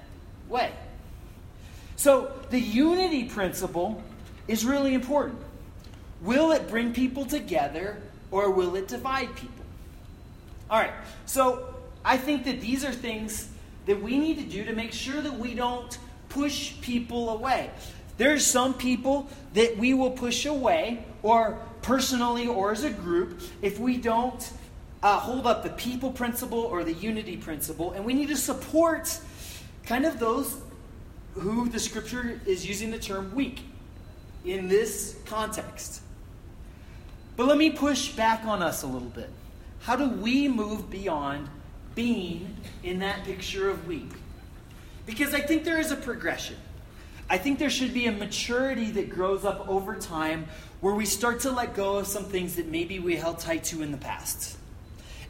way. 0.48 0.72
So 1.96 2.32
the 2.48 2.60
unity 2.60 3.24
principle 3.24 4.02
is 4.48 4.64
really 4.64 4.94
important. 4.94 5.38
Will 6.22 6.52
it 6.52 6.68
bring 6.68 6.94
people 6.94 7.26
together 7.26 7.98
or 8.30 8.50
will 8.50 8.74
it 8.74 8.88
divide 8.88 9.34
people? 9.36 9.65
All 10.68 10.80
right, 10.80 10.92
so 11.26 11.74
I 12.04 12.16
think 12.16 12.44
that 12.44 12.60
these 12.60 12.84
are 12.84 12.92
things 12.92 13.48
that 13.86 14.02
we 14.02 14.18
need 14.18 14.38
to 14.38 14.44
do 14.44 14.64
to 14.64 14.72
make 14.72 14.92
sure 14.92 15.20
that 15.20 15.38
we 15.38 15.54
don't 15.54 15.96
push 16.28 16.80
people 16.80 17.30
away. 17.30 17.70
There's 18.18 18.44
some 18.44 18.74
people 18.74 19.28
that 19.54 19.76
we 19.76 19.94
will 19.94 20.10
push 20.10 20.46
away, 20.46 21.04
or 21.22 21.58
personally 21.82 22.48
or 22.48 22.72
as 22.72 22.82
a 22.82 22.90
group, 22.90 23.40
if 23.62 23.78
we 23.78 23.96
don't 23.96 24.52
uh, 25.02 25.20
hold 25.20 25.46
up 25.46 25.62
the 25.62 25.70
people 25.70 26.10
principle 26.10 26.60
or 26.60 26.82
the 26.82 26.94
unity 26.94 27.36
principle. 27.36 27.92
And 27.92 28.04
we 28.04 28.14
need 28.14 28.28
to 28.28 28.36
support 28.36 29.20
kind 29.84 30.04
of 30.04 30.18
those 30.18 30.56
who 31.34 31.68
the 31.68 31.78
scripture 31.78 32.40
is 32.46 32.66
using 32.66 32.90
the 32.90 32.98
term 32.98 33.34
weak 33.34 33.60
in 34.44 34.68
this 34.68 35.16
context. 35.26 36.00
But 37.36 37.46
let 37.46 37.58
me 37.58 37.70
push 37.70 38.12
back 38.12 38.44
on 38.44 38.62
us 38.62 38.82
a 38.82 38.86
little 38.86 39.10
bit. 39.10 39.30
How 39.86 39.94
do 39.94 40.08
we 40.08 40.48
move 40.48 40.90
beyond 40.90 41.48
being 41.94 42.56
in 42.82 42.98
that 42.98 43.22
picture 43.22 43.70
of 43.70 43.86
weak? 43.86 44.10
Because 45.06 45.32
I 45.32 45.38
think 45.38 45.62
there 45.62 45.78
is 45.78 45.92
a 45.92 45.96
progression. 45.96 46.56
I 47.30 47.38
think 47.38 47.60
there 47.60 47.70
should 47.70 47.94
be 47.94 48.08
a 48.08 48.12
maturity 48.12 48.90
that 48.90 49.10
grows 49.10 49.44
up 49.44 49.68
over 49.68 49.94
time 49.94 50.48
where 50.80 50.92
we 50.92 51.06
start 51.06 51.38
to 51.42 51.52
let 51.52 51.74
go 51.74 51.98
of 51.98 52.08
some 52.08 52.24
things 52.24 52.56
that 52.56 52.66
maybe 52.66 52.98
we 52.98 53.14
held 53.14 53.38
tight 53.38 53.62
to 53.66 53.80
in 53.80 53.92
the 53.92 53.96
past. 53.96 54.58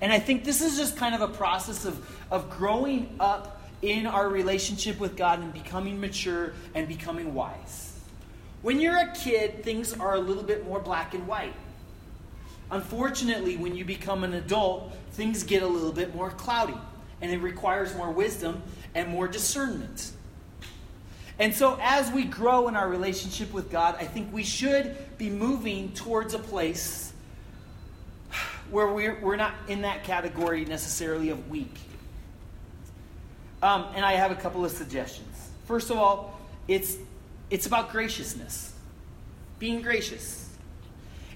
And 0.00 0.10
I 0.10 0.18
think 0.18 0.42
this 0.42 0.62
is 0.62 0.78
just 0.78 0.96
kind 0.96 1.14
of 1.14 1.20
a 1.20 1.28
process 1.28 1.84
of, 1.84 2.08
of 2.30 2.48
growing 2.48 3.14
up 3.20 3.60
in 3.82 4.06
our 4.06 4.26
relationship 4.30 4.98
with 4.98 5.18
God 5.18 5.40
and 5.40 5.52
becoming 5.52 6.00
mature 6.00 6.54
and 6.74 6.88
becoming 6.88 7.34
wise. 7.34 7.92
When 8.62 8.80
you're 8.80 8.96
a 8.96 9.12
kid, 9.12 9.62
things 9.62 9.92
are 9.92 10.14
a 10.14 10.18
little 10.18 10.42
bit 10.42 10.66
more 10.66 10.80
black 10.80 11.12
and 11.12 11.26
white. 11.26 11.52
Unfortunately, 12.70 13.56
when 13.56 13.76
you 13.76 13.84
become 13.84 14.24
an 14.24 14.34
adult, 14.34 14.92
things 15.12 15.44
get 15.44 15.62
a 15.62 15.66
little 15.66 15.92
bit 15.92 16.14
more 16.14 16.30
cloudy, 16.30 16.76
and 17.20 17.30
it 17.30 17.38
requires 17.38 17.94
more 17.94 18.10
wisdom 18.10 18.62
and 18.94 19.08
more 19.08 19.28
discernment. 19.28 20.12
And 21.38 21.54
so, 21.54 21.78
as 21.80 22.10
we 22.10 22.24
grow 22.24 22.66
in 22.68 22.76
our 22.76 22.88
relationship 22.88 23.52
with 23.52 23.70
God, 23.70 23.96
I 24.00 24.04
think 24.04 24.32
we 24.32 24.42
should 24.42 24.96
be 25.18 25.28
moving 25.28 25.92
towards 25.92 26.34
a 26.34 26.38
place 26.38 27.12
where 28.70 28.92
we're, 28.92 29.20
we're 29.20 29.36
not 29.36 29.54
in 29.68 29.82
that 29.82 30.02
category 30.04 30.64
necessarily 30.64 31.28
of 31.28 31.48
weak. 31.48 31.74
Um, 33.62 33.86
and 33.94 34.04
I 34.04 34.12
have 34.12 34.30
a 34.30 34.34
couple 34.34 34.64
of 34.64 34.70
suggestions. 34.70 35.50
First 35.66 35.90
of 35.90 35.98
all, 35.98 36.40
it's, 36.68 36.96
it's 37.50 37.66
about 37.66 37.92
graciousness, 37.92 38.72
being 39.58 39.82
gracious. 39.82 40.45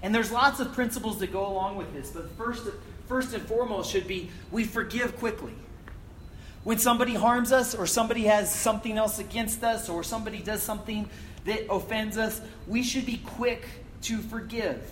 And 0.03 0.15
there's 0.15 0.33
lots 0.33 0.61
of 0.61 0.73
principles 0.73 1.19
that 1.21 1.33
go 1.33 1.47
along 1.47 1.77
with 1.77 1.93
this, 1.93 2.11
but 2.11 2.31
first, 2.37 2.67
first 3.07 3.35
and 3.35 3.43
foremost 3.43 3.91
should 3.91 4.09
be 4.09 4.31
we 4.51 4.65
forgive 4.65 5.17
quickly. 5.19 5.53
When 6.65 6.79
somebody 6.79 7.15
harms 7.15 7.53
us, 7.53 7.75
or 7.75 7.87
somebody 7.87 8.25
has 8.25 8.55
something 8.55 8.99
else 8.99 9.19
against 9.19 9.65
us, 9.65 9.89
or 9.89 10.05
somebody 10.05 10.41
does 10.41 10.63
something 10.63 11.09
that 11.45 11.67
offends 11.71 12.19
us, 12.19 12.41
we 12.67 12.83
should 12.83 13.07
be 13.07 13.19
quick 13.25 13.67
to 14.03 14.19
forgive. 14.19 14.83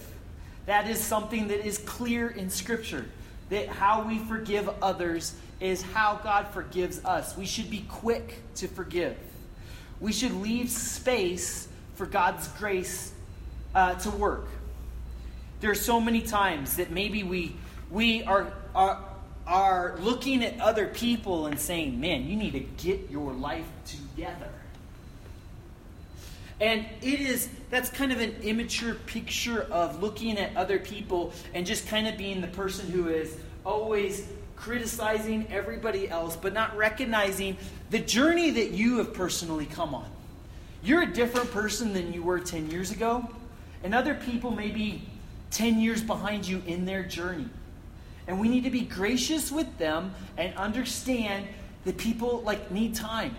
That 0.67 0.89
is 0.89 0.99
something 1.01 1.49
that 1.49 1.67
is 1.67 1.79
clear 1.79 2.29
in 2.29 2.51
Scripture. 2.51 3.07
That 3.51 3.69
how 3.69 4.07
we 4.07 4.19
forgive 4.19 4.69
others 4.83 5.35
is 5.61 5.83
how 5.83 6.21
God 6.23 6.49
forgives 6.49 7.05
us. 7.05 7.37
We 7.37 7.47
should 7.47 7.71
be 7.71 7.85
quick 7.89 8.37
to 8.57 8.69
forgive. 8.69 9.17
We 10.01 10.13
should 10.13 10.33
leave 10.33 10.71
space 10.71 11.69
for 11.95 12.07
God's 12.07 12.49
grace 12.49 13.13
uh, 13.75 13.95
to 13.97 14.11
work. 14.11 14.47
There 15.61 15.71
are 15.71 15.77
so 15.77 16.01
many 16.01 16.23
times 16.23 16.77
that 16.77 16.91
maybe 16.91 17.23
we, 17.23 17.57
we 17.91 18.23
are, 18.25 18.53
are, 18.75 19.03
are 19.47 19.97
looking 20.01 20.45
at 20.45 20.61
other 20.61 20.87
people 20.87 21.47
and 21.47 21.59
saying, 21.59 22.01
man, 22.01 22.27
you 22.27 22.37
need 22.37 22.53
to 22.53 22.61
get 22.61 23.11
your 23.11 23.33
life 23.33 23.67
together. 23.85 24.51
And 26.61 26.85
it 27.03 27.21
is, 27.21 27.49
that's 27.71 27.89
kind 27.89 28.13
of 28.13 28.21
an 28.21 28.35
immature 28.43 28.95
picture 28.95 29.63
of 29.63 30.03
looking 30.03 30.39
at 30.39 30.57
other 30.57 30.79
people 30.79 31.33
and 31.55 31.65
just 31.65 31.87
kind 31.87 32.09
of 32.09 32.17
being 32.17 32.41
the 32.41 32.49
person 32.49 32.91
who 32.91 33.09
is 33.09 33.37
always 33.65 34.27
criticizing 34.57 35.47
everybody 35.51 36.09
else, 36.09 36.37
but 36.37 36.53
not 36.53 36.77
recognizing 36.77 37.57
the 37.91 37.99
journey 38.01 38.51
that 38.51 38.73
you 38.73 38.99
have 38.99 39.15
personally 39.15 39.67
come 39.67 39.95
on. 39.95 40.09
You're 40.83 41.03
a 41.03 41.13
different 41.13 41.51
person 41.53 41.93
than 41.93 42.13
you 42.13 42.23
were 42.23 42.41
10 42.41 42.71
years 42.71 42.91
ago, 42.91 43.29
and 43.85 43.95
other 43.95 44.15
people 44.15 44.51
may 44.51 44.71
be 44.71 45.03
10 45.51 45.81
years 45.81 46.03
behind 46.03 46.47
you 46.47 46.63
in 46.67 46.85
their 46.85 47.03
journey. 47.03 47.49
And 48.27 48.39
we 48.39 48.49
need 48.49 48.65
to 48.65 48.71
be 48.71 48.83
gracious 48.83 49.51
with 49.51 49.79
them 49.79 50.15
and 50.37 50.55
understand 50.57 51.47
that 51.85 51.97
people 51.97 52.43
like 52.43 52.71
need 52.71 52.95
time. 52.95 53.35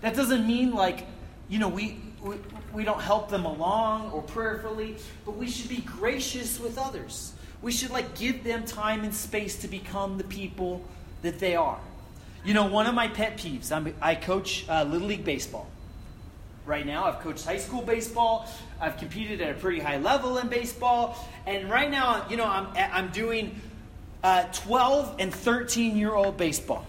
That 0.00 0.16
doesn't 0.16 0.46
mean 0.46 0.72
like, 0.72 1.06
you 1.48 1.58
know, 1.58 1.68
we 1.68 2.00
we, 2.22 2.36
we 2.72 2.84
don't 2.84 3.00
help 3.00 3.28
them 3.28 3.44
along 3.44 4.10
or 4.10 4.22
prayerfully, 4.22 4.96
but 5.24 5.36
we 5.36 5.48
should 5.48 5.68
be 5.68 5.78
gracious 5.78 6.58
with 6.58 6.78
others. 6.78 7.32
We 7.62 7.72
should 7.72 7.90
like 7.90 8.16
give 8.16 8.44
them 8.44 8.64
time 8.64 9.04
and 9.04 9.14
space 9.14 9.56
to 9.60 9.68
become 9.68 10.18
the 10.18 10.24
people 10.24 10.82
that 11.22 11.38
they 11.38 11.56
are. 11.56 11.78
You 12.44 12.54
know, 12.54 12.66
one 12.66 12.86
of 12.86 12.94
my 12.94 13.08
pet 13.08 13.36
peeves, 13.36 13.72
I'm, 13.72 13.92
i 14.00 14.14
coach 14.14 14.64
uh, 14.68 14.84
Little 14.84 15.08
League 15.08 15.24
Baseball. 15.24 15.68
Right 16.68 16.84
now, 16.84 17.06
I've 17.06 17.20
coached 17.20 17.46
high 17.46 17.56
school 17.56 17.80
baseball. 17.80 18.46
I've 18.78 18.98
competed 18.98 19.40
at 19.40 19.56
a 19.56 19.58
pretty 19.58 19.80
high 19.80 19.96
level 19.96 20.36
in 20.36 20.48
baseball. 20.48 21.16
And 21.46 21.70
right 21.70 21.90
now, 21.90 22.26
you 22.28 22.36
know, 22.36 22.44
I'm, 22.44 22.68
I'm 22.76 23.08
doing 23.08 23.58
uh, 24.22 24.44
12 24.52 25.16
and 25.18 25.34
13 25.34 25.96
year 25.96 26.12
old 26.12 26.36
baseball. 26.36 26.84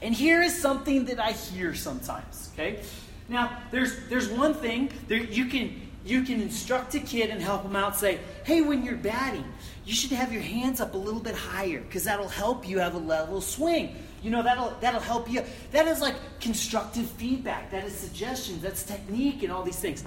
And 0.00 0.14
here 0.14 0.40
is 0.40 0.58
something 0.58 1.04
that 1.06 1.20
I 1.20 1.32
hear 1.32 1.74
sometimes, 1.74 2.48
okay? 2.54 2.80
Now, 3.28 3.58
there's, 3.70 4.08
there's 4.08 4.28
one 4.30 4.54
thing 4.54 4.90
there, 5.08 5.18
you, 5.18 5.44
can, 5.44 5.78
you 6.06 6.22
can 6.22 6.40
instruct 6.40 6.94
a 6.94 7.00
kid 7.00 7.28
and 7.28 7.42
help 7.42 7.64
them 7.64 7.76
out. 7.76 7.96
Say, 7.96 8.18
hey, 8.44 8.62
when 8.62 8.82
you're 8.82 8.96
batting, 8.96 9.44
you 9.84 9.92
should 9.92 10.12
have 10.12 10.32
your 10.32 10.42
hands 10.42 10.80
up 10.80 10.94
a 10.94 10.98
little 10.98 11.20
bit 11.20 11.34
higher 11.34 11.80
because 11.80 12.04
that'll 12.04 12.28
help 12.28 12.66
you 12.66 12.78
have 12.78 12.94
a 12.94 12.98
level 12.98 13.42
swing. 13.42 13.94
You 14.26 14.32
know, 14.32 14.42
that'll, 14.42 14.76
that'll 14.80 14.98
help 14.98 15.30
you. 15.30 15.44
That 15.70 15.86
is 15.86 16.00
like 16.00 16.16
constructive 16.40 17.08
feedback. 17.08 17.70
That 17.70 17.84
is 17.84 17.94
suggestions. 17.94 18.60
That's 18.60 18.82
technique 18.82 19.44
and 19.44 19.52
all 19.52 19.62
these 19.62 19.78
things. 19.78 20.02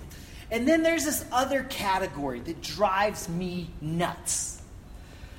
And 0.52 0.68
then 0.68 0.84
there's 0.84 1.06
this 1.06 1.24
other 1.32 1.64
category 1.70 2.42
that 2.42 2.62
drives 2.62 3.30
me 3.30 3.70
nuts. 3.80 4.62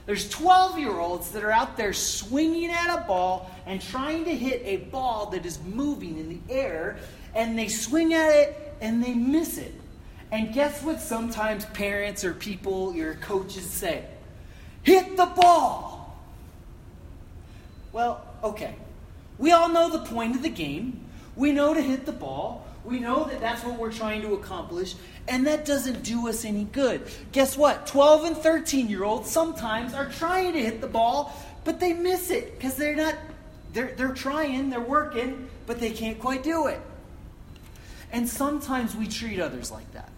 There's 0.06 0.30
12 0.30 0.78
year 0.78 0.98
olds 0.98 1.30
that 1.32 1.44
are 1.44 1.52
out 1.52 1.76
there 1.76 1.92
swinging 1.92 2.70
at 2.70 2.88
a 2.88 3.02
ball 3.02 3.50
and 3.66 3.82
trying 3.82 4.24
to 4.24 4.34
hit 4.34 4.62
a 4.64 4.78
ball 4.88 5.26
that 5.26 5.44
is 5.44 5.58
moving 5.62 6.16
in 6.16 6.30
the 6.30 6.40
air 6.48 6.96
and 7.34 7.58
they 7.58 7.68
swing 7.68 8.14
at 8.14 8.30
it 8.30 8.76
and 8.80 9.04
they 9.04 9.12
miss 9.12 9.58
it. 9.58 9.74
And 10.32 10.54
guess 10.54 10.82
what 10.82 11.02
sometimes 11.02 11.66
parents 11.66 12.24
or 12.24 12.32
people, 12.32 12.94
your 12.94 13.16
coaches 13.16 13.68
say? 13.68 14.06
Hit 14.84 15.18
the 15.18 15.26
ball. 15.26 16.18
Well, 17.92 18.24
okay. 18.42 18.74
We 19.38 19.52
all 19.52 19.68
know 19.68 19.88
the 19.90 20.00
point 20.00 20.36
of 20.36 20.42
the 20.42 20.50
game. 20.50 21.04
We 21.36 21.52
know 21.52 21.72
to 21.72 21.80
hit 21.80 22.04
the 22.06 22.12
ball. 22.12 22.66
We 22.84 22.98
know 22.98 23.24
that 23.24 23.40
that's 23.40 23.62
what 23.62 23.78
we're 23.78 23.92
trying 23.92 24.22
to 24.22 24.34
accomplish, 24.34 24.94
and 25.28 25.46
that 25.46 25.64
doesn't 25.64 26.02
do 26.02 26.28
us 26.28 26.44
any 26.44 26.64
good. 26.64 27.02
Guess 27.32 27.56
what? 27.56 27.86
12 27.86 28.24
and 28.24 28.36
13 28.36 28.88
year 28.88 29.04
olds 29.04 29.30
sometimes 29.30 29.92
are 29.92 30.08
trying 30.10 30.54
to 30.54 30.62
hit 30.62 30.80
the 30.80 30.86
ball, 30.86 31.34
but 31.64 31.78
they 31.78 31.92
miss 31.92 32.30
it 32.30 32.58
because 32.58 32.76
they're 32.76 32.96
not, 32.96 33.14
they're, 33.72 33.94
they're 33.96 34.14
trying, 34.14 34.70
they're 34.70 34.80
working, 34.80 35.48
but 35.66 35.78
they 35.78 35.90
can't 35.90 36.18
quite 36.18 36.42
do 36.42 36.68
it. 36.68 36.80
And 38.12 38.28
sometimes 38.28 38.96
we 38.96 39.06
treat 39.06 39.40
others 39.40 39.70
like 39.70 39.90
that. 39.92 40.10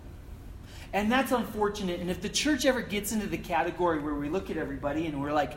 And 0.92 1.10
that's 1.10 1.32
unfortunate. 1.32 2.00
And 2.00 2.10
if 2.10 2.20
the 2.22 2.28
church 2.28 2.64
ever 2.64 2.80
gets 2.80 3.12
into 3.12 3.26
the 3.26 3.38
category 3.38 3.98
where 3.98 4.14
we 4.14 4.28
look 4.28 4.50
at 4.50 4.56
everybody 4.56 5.06
and 5.06 5.20
we're 5.20 5.32
like, 5.32 5.56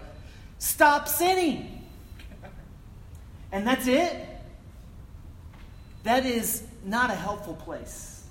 stop 0.59 1.07
sinning, 1.07 1.84
and 3.55 3.65
that's 3.65 3.87
it, 3.87 4.13
that 6.03 6.25
is 6.25 6.61
not 6.83 7.09
a 7.09 7.15
helpful 7.15 7.53
place. 7.53 8.21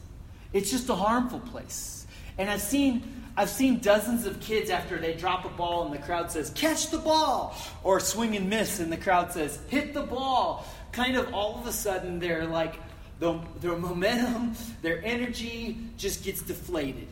It's 0.52 0.70
just 0.70 0.90
a 0.90 0.94
harmful 0.94 1.40
place. 1.40 2.06
And 2.36 2.50
I've 2.50 2.60
seen 2.60 3.22
I've 3.34 3.48
seen 3.48 3.78
dozens 3.78 4.26
of 4.26 4.38
kids 4.40 4.68
after 4.68 4.98
they 4.98 5.14
drop 5.14 5.46
a 5.46 5.48
ball 5.48 5.86
and 5.86 5.94
the 5.94 5.98
crowd 5.98 6.30
says, 6.30 6.50
catch 6.50 6.90
the 6.90 6.98
ball, 6.98 7.56
or 7.82 8.00
swing 8.00 8.36
and 8.36 8.50
miss, 8.50 8.80
and 8.80 8.92
the 8.92 8.98
crowd 8.98 9.32
says, 9.32 9.58
hit 9.68 9.94
the 9.94 10.02
ball. 10.02 10.66
Kind 10.92 11.16
of 11.16 11.32
all 11.32 11.58
of 11.58 11.66
a 11.66 11.72
sudden 11.72 12.18
they're 12.18 12.44
like 12.44 12.74
the, 13.18 13.40
their 13.62 13.76
momentum, 13.78 14.54
their 14.82 15.02
energy 15.02 15.78
just 15.96 16.22
gets 16.22 16.42
deflated. 16.42 17.08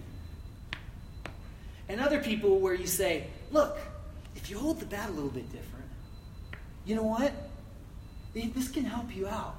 And 1.89 1.99
other 1.99 2.21
people 2.21 2.59
where 2.59 2.75
you 2.75 2.87
say, 2.87 3.27
look, 3.51 3.79
if 4.37 4.51
you 4.51 4.59
hold 4.59 4.81
the 4.81 4.87
bat 4.87 5.09
a 5.09 5.13
little 5.13 5.31
bit 5.31 5.51
different, 5.51 5.87
you 6.85 6.95
know 6.95 7.05
what? 7.05 7.33
This 8.35 8.69
can 8.69 8.85
help 8.85 9.15
you 9.15 9.27
out. 9.27 9.57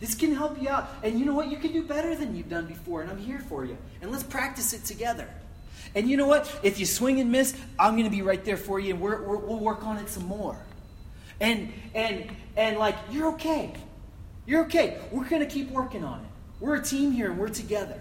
This 0.00 0.14
can 0.14 0.34
help 0.34 0.60
you 0.60 0.68
out. 0.68 0.88
And 1.02 1.18
you 1.18 1.24
know 1.24 1.34
what? 1.34 1.50
You 1.50 1.56
can 1.56 1.72
do 1.72 1.82
better 1.82 2.14
than 2.14 2.36
you've 2.36 2.50
done 2.50 2.66
before, 2.66 3.02
and 3.02 3.10
I'm 3.10 3.18
here 3.18 3.38
for 3.38 3.64
you. 3.64 3.78
And 4.02 4.10
let's 4.10 4.24
practice 4.24 4.72
it 4.72 4.84
together. 4.84 5.28
And 5.94 6.08
you 6.08 6.16
know 6.16 6.26
what? 6.26 6.52
If 6.62 6.78
you 6.78 6.86
swing 6.86 7.20
and 7.20 7.32
miss, 7.32 7.56
I'm 7.78 7.92
going 7.92 8.04
to 8.04 8.10
be 8.10 8.22
right 8.22 8.44
there 8.44 8.56
for 8.56 8.78
you, 8.78 8.94
and 8.94 9.00
we 9.00 9.10
will 9.10 9.60
work 9.60 9.86
on 9.86 9.96
it 9.98 10.08
some 10.08 10.26
more. 10.26 10.58
And 11.40 11.72
and 11.94 12.30
and 12.56 12.78
like 12.78 12.96
you're 13.10 13.28
okay. 13.34 13.74
You're 14.46 14.64
okay. 14.64 14.98
We're 15.10 15.28
going 15.28 15.42
to 15.42 15.48
keep 15.48 15.70
working 15.70 16.04
on 16.04 16.20
it. 16.20 16.26
We're 16.60 16.76
a 16.76 16.82
team 16.82 17.10
here 17.12 17.30
and 17.30 17.38
we're 17.38 17.48
together. 17.48 18.00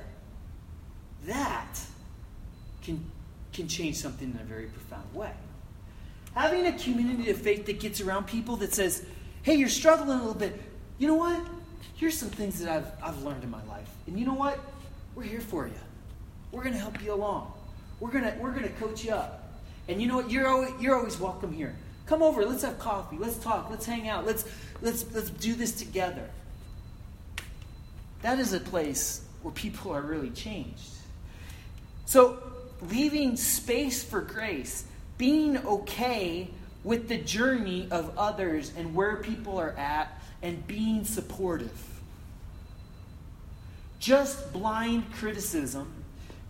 That 1.25 1.79
can, 2.83 3.03
can 3.51 3.67
change 3.67 3.97
something 3.97 4.31
in 4.31 4.39
a 4.39 4.43
very 4.43 4.67
profound 4.67 5.13
way. 5.13 5.31
Having 6.35 6.67
a 6.67 6.73
community 6.73 7.29
of 7.31 7.37
faith 7.37 7.65
that 7.65 7.79
gets 7.79 7.99
around 7.99 8.27
people 8.27 8.57
that 8.57 8.73
says, 8.73 9.05
hey, 9.45 9.53
you're 9.53 9.69
struggling 9.69 10.10
a 10.10 10.17
little 10.17 10.34
bit. 10.34 10.60
You 10.97 11.08
know 11.08 11.13
what? 11.13 11.39
Here's 11.97 12.17
some 12.17 12.29
things 12.29 12.60
that 12.62 12.67
I've, 12.67 12.88
I've 13.03 13.21
learned 13.21 13.43
in 13.43 13.51
my 13.51 13.63
life. 13.65 13.88
And 14.08 14.19
you 14.19 14.25
know 14.25 14.34
what? 14.34 14.60
We're 15.13 15.21
here 15.21 15.39
for 15.39 15.67
you. 15.67 15.73
We're 16.51 16.63
going 16.63 16.73
to 16.73 16.79
help 16.79 16.99
you 17.03 17.13
along. 17.13 17.53
We're 17.99 18.10
going 18.10 18.23
to 18.23 18.36
we're 18.39 18.58
to 18.58 18.69
coach 18.69 19.05
you 19.05 19.12
up. 19.12 19.53
And 19.88 20.01
you 20.01 20.08
know 20.08 20.15
what? 20.15 20.31
You're 20.31 20.47
always, 20.47 20.71
you're 20.81 20.95
always 20.95 21.19
welcome 21.19 21.53
here. 21.53 21.75
Come 22.08 22.23
over. 22.23 22.43
Let's 22.43 22.63
have 22.63 22.79
coffee. 22.79 23.17
Let's 23.19 23.38
talk. 23.38 23.69
Let's 23.69 23.86
hang 23.86 24.10
out. 24.10 24.25
Let's 24.25 24.45
let's 24.81 25.05
let's 25.13 25.29
do 25.29 25.53
this 25.53 25.73
together. 25.73 26.27
That 28.23 28.39
is 28.39 28.51
a 28.51 28.60
place 28.60 29.21
where 29.43 29.53
people 29.53 29.91
are 29.91 30.01
really 30.01 30.31
changed. 30.31 30.89
So, 32.05 32.41
leaving 32.89 33.38
space 33.38 34.03
for 34.03 34.21
grace, 34.21 34.86
being 35.19 35.58
okay 35.60 36.49
with 36.85 37.07
the 37.09 37.17
journey 37.17 37.87
of 37.89 38.15
others 38.15 38.71
and 38.77 38.93
where 38.93 39.17
people 39.17 39.57
are 39.57 39.71
at, 39.71 40.21
and 40.43 40.65
being 40.67 41.03
supportive. 41.03 41.73
Just 43.99 44.53
blind 44.53 45.11
criticism, 45.13 45.91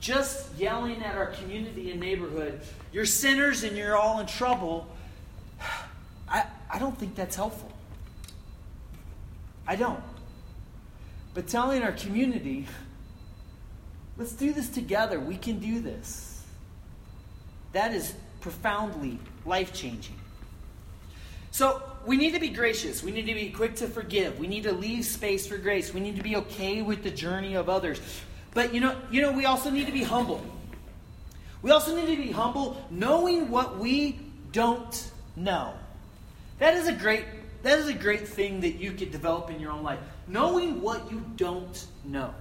just 0.01 0.53
yelling 0.57 1.01
at 1.01 1.15
our 1.15 1.27
community 1.27 1.89
and 1.89 2.01
neighborhood, 2.01 2.59
you're 2.91 3.05
sinners 3.05 3.63
and 3.63 3.77
you're 3.77 3.95
all 3.95 4.19
in 4.19 4.27
trouble, 4.27 4.87
I, 6.27 6.43
I 6.69 6.79
don't 6.79 6.97
think 6.97 7.15
that's 7.15 7.37
helpful. 7.37 7.71
I 9.65 9.77
don't. 9.77 10.03
But 11.33 11.47
telling 11.47 11.81
our 11.81 11.93
community, 11.93 12.67
let's 14.17 14.33
do 14.33 14.51
this 14.51 14.67
together. 14.67 15.17
We 15.17 15.37
can 15.37 15.59
do 15.59 15.79
this. 15.79 16.43
That 17.71 17.93
is 17.93 18.13
profoundly 18.41 19.17
life 19.45 19.71
changing. 19.71 20.15
So, 21.55 21.81
we 22.05 22.17
need 22.17 22.33
to 22.33 22.39
be 22.41 22.49
gracious. 22.49 23.01
We 23.01 23.13
need 23.13 23.27
to 23.27 23.33
be 23.33 23.49
quick 23.49 23.77
to 23.77 23.87
forgive. 23.87 24.39
We 24.39 24.47
need 24.47 24.63
to 24.63 24.73
leave 24.73 25.05
space 25.05 25.47
for 25.47 25.57
grace. 25.57 25.93
We 25.93 26.01
need 26.01 26.17
to 26.17 26.21
be 26.21 26.35
okay 26.35 26.81
with 26.81 27.01
the 27.01 27.09
journey 27.09 27.53
of 27.53 27.69
others. 27.69 28.01
But 28.53 28.73
you 28.73 28.81
know, 28.81 28.93
you 29.09 29.21
know, 29.21 29.31
we 29.31 29.45
also 29.45 29.69
need 29.69 29.85
to 29.85 29.93
be 29.93 30.03
humble. 30.03 30.43
We 31.61 31.71
also 31.71 31.95
need 31.95 32.13
to 32.13 32.21
be 32.21 32.29
humble, 32.29 32.85
knowing 32.89 33.49
what 33.49 33.79
we 33.79 34.19
don't 34.51 35.09
know. 35.37 35.71
That 36.59 36.73
is 36.73 36.89
a 36.89 36.91
great 36.91 37.23
that 37.63 37.79
is 37.79 37.87
a 37.87 37.93
great 37.93 38.27
thing 38.27 38.59
that 38.59 38.73
you 38.73 38.91
could 38.91 39.13
develop 39.13 39.49
in 39.49 39.61
your 39.61 39.71
own 39.71 39.81
life. 39.81 39.99
Knowing 40.27 40.81
what 40.81 41.09
you 41.09 41.23
don't 41.37 41.87
know. 42.03 42.33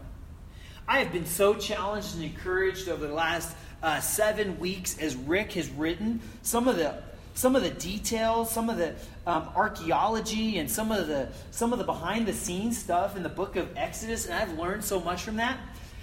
I 0.88 0.98
have 0.98 1.12
been 1.12 1.26
so 1.26 1.54
challenged 1.54 2.16
and 2.16 2.24
encouraged 2.24 2.88
over 2.88 3.06
the 3.06 3.14
last 3.14 3.56
uh, 3.80 4.00
seven 4.00 4.58
weeks 4.58 4.98
as 4.98 5.14
Rick 5.14 5.52
has 5.52 5.70
written 5.70 6.20
some 6.42 6.66
of 6.66 6.78
the 6.78 7.00
some 7.34 7.56
of 7.56 7.62
the 7.62 7.70
details, 7.70 8.50
some 8.50 8.70
of 8.70 8.78
the 8.78 8.94
um, 9.26 9.48
archaeology, 9.54 10.58
and 10.58 10.70
some 10.70 10.92
of 10.92 11.08
the 11.08 11.28
some 11.50 11.72
of 11.72 11.78
the 11.78 11.84
behind 11.84 12.26
the 12.26 12.32
scenes 12.32 12.78
stuff 12.78 13.16
in 13.16 13.22
the 13.22 13.28
book 13.28 13.56
of 13.56 13.68
Exodus, 13.76 14.26
and 14.26 14.34
I've 14.34 14.56
learned 14.58 14.84
so 14.84 15.00
much 15.00 15.22
from 15.22 15.36
that. 15.36 15.58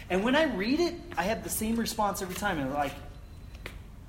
And 0.09 0.23
when 0.25 0.35
I 0.35 0.43
read 0.43 0.81
it, 0.81 0.95
I 1.17 1.23
have 1.23 1.43
the 1.43 1.49
same 1.49 1.77
response 1.77 2.21
every 2.21 2.35
time, 2.35 2.59
and 2.59 2.73
like, 2.73 2.93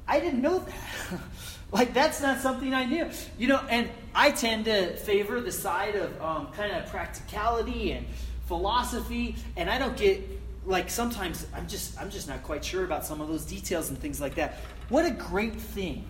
I 0.06 0.18
didn't 0.18 0.42
know 0.42 0.58
that. 0.58 1.20
like 1.72 1.94
that's 1.94 2.20
not 2.20 2.40
something 2.40 2.74
I 2.74 2.84
knew, 2.84 3.08
you 3.38 3.46
know. 3.46 3.60
And 3.68 3.88
I 4.14 4.32
tend 4.32 4.64
to 4.64 4.96
favor 4.96 5.40
the 5.40 5.52
side 5.52 5.94
of 5.94 6.20
um, 6.20 6.48
kind 6.48 6.72
of 6.72 6.86
practicality 6.90 7.92
and 7.92 8.04
philosophy, 8.46 9.36
and 9.56 9.70
I 9.70 9.78
don't 9.78 9.96
get 9.96 10.20
like 10.66 10.90
sometimes 10.90 11.46
I'm 11.54 11.68
just 11.68 12.00
I'm 12.00 12.10
just 12.10 12.26
not 12.26 12.42
quite 12.42 12.64
sure 12.64 12.84
about 12.84 13.06
some 13.06 13.20
of 13.20 13.28
those 13.28 13.44
details 13.44 13.90
and 13.90 13.98
things 13.98 14.20
like 14.20 14.34
that. 14.34 14.58
What 14.88 15.06
a 15.06 15.10
great 15.12 15.54
thing 15.54 16.04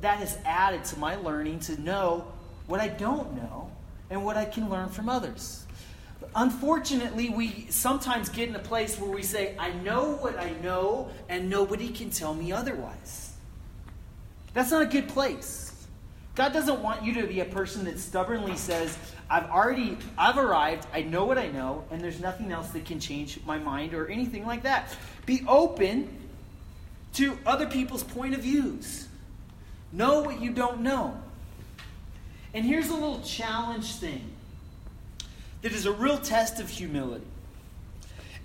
that 0.00 0.18
has 0.18 0.38
added 0.44 0.84
to 0.84 0.98
my 0.98 1.16
learning 1.16 1.60
to 1.60 1.80
know 1.80 2.26
what 2.66 2.80
I 2.80 2.88
don't 2.88 3.34
know 3.34 3.70
and 4.08 4.24
what 4.24 4.36
I 4.36 4.44
can 4.44 4.68
learn 4.68 4.88
from 4.88 5.08
others. 5.08 5.66
Unfortunately, 6.34 7.28
we 7.28 7.66
sometimes 7.70 8.28
get 8.28 8.48
in 8.48 8.54
a 8.54 8.60
place 8.60 8.98
where 8.98 9.10
we 9.10 9.22
say, 9.22 9.54
I 9.58 9.72
know 9.72 10.16
what 10.16 10.38
I 10.38 10.52
know, 10.62 11.10
and 11.28 11.50
nobody 11.50 11.88
can 11.88 12.10
tell 12.10 12.34
me 12.34 12.52
otherwise. 12.52 13.32
That's 14.52 14.70
not 14.70 14.82
a 14.82 14.86
good 14.86 15.08
place. 15.08 15.66
God 16.34 16.52
doesn't 16.52 16.80
want 16.80 17.02
you 17.02 17.14
to 17.14 17.26
be 17.26 17.40
a 17.40 17.44
person 17.44 17.84
that 17.84 17.98
stubbornly 17.98 18.56
says, 18.56 18.96
I've 19.28 19.50
already, 19.50 19.98
I've 20.16 20.38
arrived, 20.38 20.86
I 20.92 21.02
know 21.02 21.24
what 21.24 21.38
I 21.38 21.48
know, 21.48 21.84
and 21.90 22.00
there's 22.00 22.20
nothing 22.20 22.52
else 22.52 22.68
that 22.70 22.84
can 22.84 23.00
change 23.00 23.40
my 23.44 23.58
mind 23.58 23.94
or 23.94 24.08
anything 24.08 24.46
like 24.46 24.62
that. 24.62 24.96
Be 25.26 25.44
open 25.48 26.08
to 27.14 27.36
other 27.44 27.66
people's 27.66 28.04
point 28.04 28.34
of 28.34 28.40
views. 28.40 29.08
Know 29.92 30.20
what 30.20 30.40
you 30.40 30.50
don't 30.50 30.80
know. 30.80 31.20
And 32.54 32.64
here's 32.64 32.88
a 32.88 32.94
little 32.94 33.20
challenge 33.20 33.94
thing 33.96 34.24
that 35.62 35.72
is 35.72 35.86
a 35.86 35.92
real 35.92 36.18
test 36.18 36.60
of 36.60 36.68
humility. 36.68 37.26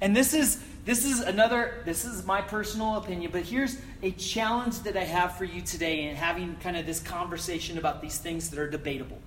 And 0.01 0.15
this 0.15 0.34
is 0.34 0.62
this 0.84 1.05
is 1.05 1.21
another 1.21 1.81
this 1.86 2.05
is 2.05 2.25
my 2.25 2.41
personal 2.41 2.97
opinion, 2.97 3.31
but 3.31 3.43
here's 3.43 3.77
a 4.03 4.12
challenge 4.12 4.79
that 4.81 4.95
I 4.95 5.03
have 5.03 5.38
for 5.38 5.45
you 5.45 5.62
today 5.62 6.03
in 6.03 6.15
having 6.15 6.55
kind 6.58 6.77
of 6.77 6.86
this 6.86 6.99
conversation 6.99 7.77
about 7.77 8.01
these 8.01 8.17
things 8.17 8.49
that 8.49 8.60
are 8.60 8.69
debatable. 8.69 9.19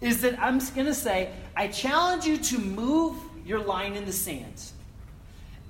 Is 0.00 0.20
that 0.22 0.38
I'm 0.40 0.58
going 0.58 0.86
to 0.86 0.94
say 0.94 1.30
I 1.56 1.68
challenge 1.68 2.26
you 2.26 2.36
to 2.36 2.58
move 2.58 3.16
your 3.46 3.60
line 3.60 3.94
in 3.94 4.04
the 4.04 4.12
sand 4.12 4.62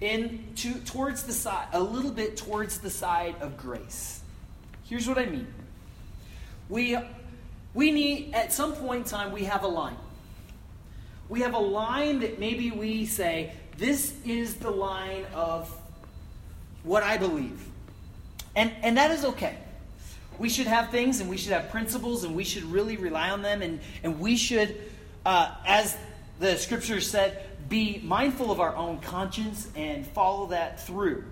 in 0.00 0.42
to, 0.56 0.74
towards 0.80 1.22
the 1.24 1.32
side 1.32 1.68
a 1.72 1.80
little 1.80 2.10
bit 2.10 2.36
towards 2.36 2.78
the 2.78 2.90
side 2.90 3.36
of 3.40 3.56
grace. 3.56 4.21
Here's 4.92 5.08
what 5.08 5.16
I 5.16 5.24
mean. 5.24 5.46
We, 6.68 6.98
we 7.72 7.90
need, 7.90 8.34
at 8.34 8.52
some 8.52 8.74
point 8.74 9.04
in 9.04 9.08
time, 9.08 9.32
we 9.32 9.44
have 9.44 9.62
a 9.62 9.66
line. 9.66 9.96
We 11.30 11.40
have 11.40 11.54
a 11.54 11.58
line 11.58 12.20
that 12.20 12.38
maybe 12.38 12.70
we 12.70 13.06
say, 13.06 13.54
this 13.78 14.12
is 14.26 14.56
the 14.56 14.70
line 14.70 15.24
of 15.32 15.74
what 16.82 17.02
I 17.02 17.16
believe. 17.16 17.66
And, 18.54 18.70
and 18.82 18.98
that 18.98 19.10
is 19.10 19.24
okay. 19.24 19.56
We 20.38 20.50
should 20.50 20.66
have 20.66 20.90
things 20.90 21.20
and 21.20 21.30
we 21.30 21.38
should 21.38 21.54
have 21.54 21.70
principles 21.70 22.24
and 22.24 22.36
we 22.36 22.44
should 22.44 22.64
really 22.64 22.98
rely 22.98 23.30
on 23.30 23.40
them 23.40 23.62
and, 23.62 23.80
and 24.02 24.20
we 24.20 24.36
should, 24.36 24.76
uh, 25.24 25.54
as 25.66 25.96
the 26.38 26.58
scripture 26.58 27.00
said, 27.00 27.46
be 27.70 28.02
mindful 28.04 28.50
of 28.50 28.60
our 28.60 28.76
own 28.76 29.00
conscience 29.00 29.70
and 29.74 30.06
follow 30.08 30.48
that 30.48 30.86
through 30.86 31.24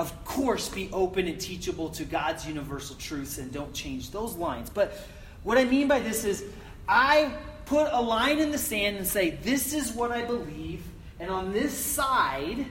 of 0.00 0.24
course, 0.24 0.70
be 0.70 0.88
open 0.94 1.28
and 1.28 1.38
teachable 1.38 1.90
to 1.90 2.04
God's 2.04 2.46
universal 2.46 2.96
truths 2.96 3.36
and 3.36 3.52
don't 3.52 3.74
change 3.74 4.10
those 4.10 4.34
lines. 4.34 4.70
But 4.70 4.94
what 5.42 5.58
I 5.58 5.64
mean 5.64 5.88
by 5.88 6.00
this 6.00 6.24
is, 6.24 6.42
I 6.88 7.34
put 7.66 7.86
a 7.92 8.00
line 8.00 8.38
in 8.38 8.50
the 8.50 8.56
sand 8.56 8.96
and 8.96 9.06
say, 9.06 9.38
This 9.42 9.74
is 9.74 9.92
what 9.92 10.10
I 10.10 10.24
believe, 10.24 10.82
and 11.20 11.30
on 11.30 11.52
this 11.52 11.76
side 11.76 12.64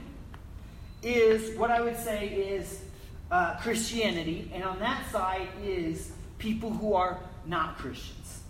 is 1.04 1.56
what 1.56 1.70
I 1.70 1.82
would 1.82 1.98
say 1.98 2.30
is 2.30 2.82
uh, 3.30 3.58
Christianity, 3.58 4.50
and 4.52 4.63
on 4.63 4.80
that 4.80 5.06
side 5.12 5.48
is 5.63 6.12
people 6.39 6.72
who 6.72 6.96
are 6.96 7.20
not 7.46 7.78
Christians. 7.78 8.42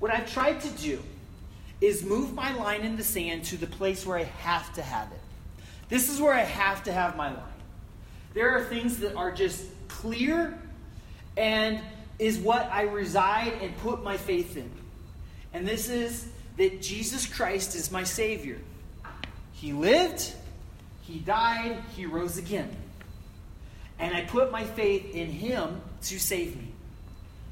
What 0.00 0.10
I've 0.10 0.30
tried 0.30 0.60
to 0.62 0.70
do 0.70 1.00
is 1.80 2.04
move 2.04 2.34
my 2.34 2.52
line 2.56 2.80
in 2.80 2.96
the 2.96 3.04
sand 3.04 3.44
to 3.44 3.56
the 3.56 3.68
place 3.68 4.04
where 4.04 4.18
I 4.18 4.24
have 4.24 4.74
to 4.74 4.82
have 4.82 5.12
it. 5.12 5.20
This 5.88 6.08
is 6.08 6.20
where 6.20 6.32
I 6.32 6.42
have 6.42 6.82
to 6.84 6.92
have 6.92 7.16
my 7.16 7.28
line. 7.28 7.42
There 8.32 8.50
are 8.56 8.64
things 8.64 8.98
that 8.98 9.14
are 9.14 9.30
just 9.30 9.64
clear 9.88 10.58
and 11.36 11.80
is 12.18 12.38
what 12.38 12.68
I 12.70 12.82
reside 12.82 13.52
and 13.60 13.76
put 13.78 14.02
my 14.02 14.16
faith 14.16 14.56
in. 14.56 14.70
And 15.52 15.66
this 15.66 15.88
is 15.88 16.28
that 16.56 16.82
Jesus 16.82 17.26
Christ 17.26 17.74
is 17.74 17.90
my 17.90 18.04
Savior. 18.04 18.58
He 19.52 19.72
lived, 19.72 20.32
He 21.02 21.18
died, 21.18 21.78
He 21.96 22.06
rose 22.06 22.38
again. 22.38 22.74
And 23.98 24.14
I 24.14 24.22
put 24.22 24.50
my 24.50 24.64
faith 24.64 25.14
in 25.14 25.30
Him 25.30 25.80
to 26.02 26.18
save 26.18 26.56
me. 26.56 26.68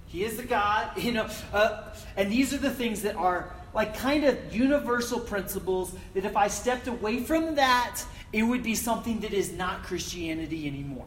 He 0.07 0.25
is 0.25 0.37
the 0.37 0.42
God, 0.42 0.90
you 0.99 1.12
know, 1.12 1.29
uh, 1.53 1.85
and 2.16 2.31
these 2.31 2.53
are 2.53 2.59
the 2.59 2.71
things 2.71 3.03
that 3.03 3.16
are 3.16 3.55
like 3.75 3.97
kind 3.97 4.25
of 4.25 4.55
universal 4.55 5.18
principles 5.18 5.95
that 6.14 6.25
if 6.25 6.37
I 6.37 6.49
stepped 6.49 6.87
away 6.87 7.21
from 7.21 7.55
that 7.55 8.03
it 8.33 8.42
would 8.42 8.62
be 8.62 8.75
something 8.75 9.21
that 9.21 9.33
is 9.33 9.53
not 9.53 9.83
Christianity 9.83 10.66
anymore. 10.66 11.07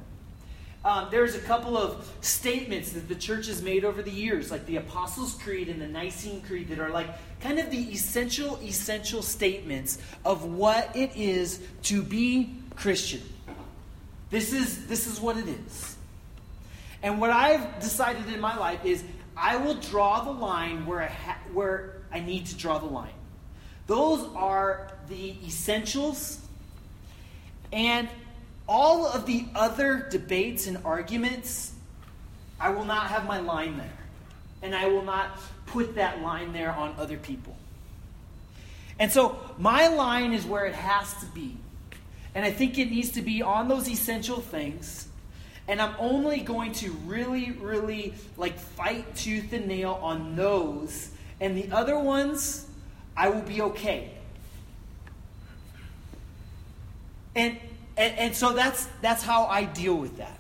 Um, 0.86 1.08
there's 1.10 1.34
a 1.34 1.40
couple 1.40 1.76
of 1.76 2.08
statements 2.22 2.92
that 2.92 3.08
the 3.08 3.16
church 3.16 3.48
has 3.48 3.64
made 3.64 3.84
over 3.84 4.04
the 4.04 4.12
years, 4.12 4.52
like 4.52 4.68
the 4.68 4.78
Apostles' 4.78 5.34
Creed 5.34 5.68
and 5.68 5.82
the 5.82 5.88
Nicene 5.88 6.42
Creed, 6.42 6.70
that 6.70 6.78
are 6.78 6.92
like 6.92 7.08
kind 7.42 7.58
of 7.58 7.72
the 7.72 7.92
essential, 7.92 8.60
essential 8.62 9.24
statements 9.24 9.98
of 10.24 10.46
what 10.46 10.96
it 10.96 11.16
is 11.16 11.60
to 11.84 12.04
be 12.04 12.54
Christian. 12.76 13.22
This 14.30 14.54
is, 14.54 14.86
this 14.86 15.08
is 15.08 15.20
what 15.20 15.38
it 15.38 15.48
is. 15.48 15.96
And 17.02 17.20
what 17.20 17.32
I've 17.32 17.80
decided 17.80 18.32
in 18.32 18.40
my 18.40 18.56
life 18.56 18.86
is 18.86 19.04
I 19.36 19.58
will 19.58 19.76
draw 19.76 20.24
the 20.24 20.32
line 20.32 20.86
where 20.86 21.02
I, 21.02 21.08
ha- 21.08 21.40
where 21.52 22.02
I 22.12 22.20
need 22.20 22.46
to 22.48 22.56
draw 22.56 22.78
the 22.78 22.86
line. 22.86 23.14
Those 23.88 24.28
are 24.36 24.92
the 25.10 25.36
essentials 25.46 26.45
and 27.72 28.08
all 28.68 29.06
of 29.06 29.26
the 29.26 29.46
other 29.56 30.08
debates 30.10 30.68
and 30.68 30.78
arguments, 30.86 31.74
I 32.60 32.70
will 32.70 32.86
not 32.86 33.08
have 33.08 33.26
my 33.26 33.40
line 33.40 33.78
there. 33.78 33.90
And 34.62 34.76
I 34.76 34.88
will 34.88 35.04
not 35.04 35.40
put 35.68 35.96
that 35.96 36.22
line 36.22 36.54
there 36.54 36.72
on 36.72 36.96
other 36.98 37.18
people. 37.18 37.56
And 38.98 39.12
so 39.12 39.40
my 39.58 39.88
line 39.88 40.34
is 40.34 40.46
where 40.46 40.66
it 40.66 40.74
has 40.74 41.14
to 41.16 41.26
be. 41.28 41.58
And 42.34 42.44
I 42.44 42.52
think 42.52 42.78
it 42.78 42.90
needs 42.90 43.12
to 43.12 43.22
be 43.22 43.42
on 43.42 43.68
those 43.68 43.88
essential 43.88 44.42
things. 44.42 45.08
And 45.68 45.82
I'm 45.82 45.96
only 46.00 46.42
going 46.42 46.74
to 46.74 46.92
really, 47.06 47.52
really 47.52 48.14
like 48.38 48.58
fight 48.58 49.16
tooth 49.16 49.54
and 49.54 49.68
nail 49.68 50.00
on 50.02 50.36
those. 50.36 51.10
And 51.40 51.58
the 51.58 51.72
other 51.76 52.00
ones, 52.00 52.68
I 53.16 53.30
will 53.30 53.42
be 53.42 53.62
okay. 53.62 54.12
And, 57.36 57.58
and, 57.98 58.18
and 58.18 58.36
so 58.36 58.54
that's, 58.54 58.88
that's 59.02 59.24
how 59.24 59.46
I 59.46 59.66
deal 59.66 59.96
with 59.96 60.18
that. 60.18 60.40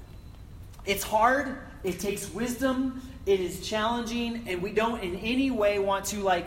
It's 0.86 1.04
hard, 1.04 1.58
it 1.84 2.00
takes 2.00 2.32
wisdom, 2.34 3.02
it 3.26 3.40
is 3.40 3.68
challenging, 3.68 4.46
and 4.48 4.62
we 4.62 4.72
don't 4.72 5.02
in 5.02 5.16
any 5.18 5.52
way 5.52 5.80
want 5.80 6.06
to 6.06 6.20
like 6.20 6.46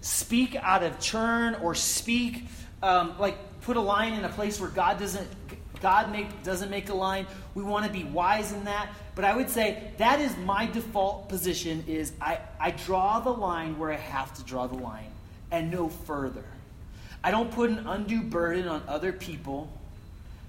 speak 0.00 0.56
out 0.56 0.82
of 0.82 0.98
turn 1.00 1.54
or 1.56 1.74
speak 1.74 2.44
um, 2.82 3.14
like 3.18 3.36
put 3.62 3.76
a 3.76 3.80
line 3.80 4.12
in 4.12 4.24
a 4.24 4.28
place 4.28 4.60
where 4.60 4.68
God 4.68 4.98
doesn't 4.98 5.26
God 5.80 6.10
make, 6.12 6.42
doesn't 6.42 6.70
make 6.70 6.88
a 6.88 6.94
line. 6.94 7.26
We 7.54 7.62
want 7.62 7.84
to 7.84 7.92
be 7.92 8.04
wise 8.04 8.52
in 8.52 8.64
that. 8.64 8.88
But 9.14 9.26
I 9.26 9.36
would 9.36 9.50
say 9.50 9.92
that 9.98 10.18
is 10.18 10.34
my 10.38 10.64
default 10.64 11.28
position 11.28 11.84
is 11.86 12.12
I, 12.22 12.38
I 12.58 12.70
draw 12.70 13.20
the 13.20 13.30
line 13.30 13.78
where 13.78 13.92
I 13.92 13.96
have 13.96 14.34
to 14.36 14.42
draw 14.44 14.66
the 14.66 14.78
line 14.78 15.10
and 15.50 15.70
no 15.70 15.90
further. 15.90 16.44
I 17.22 17.30
don't 17.30 17.50
put 17.50 17.68
an 17.68 17.86
undue 17.86 18.22
burden 18.22 18.66
on 18.66 18.82
other 18.88 19.12
people 19.12 19.70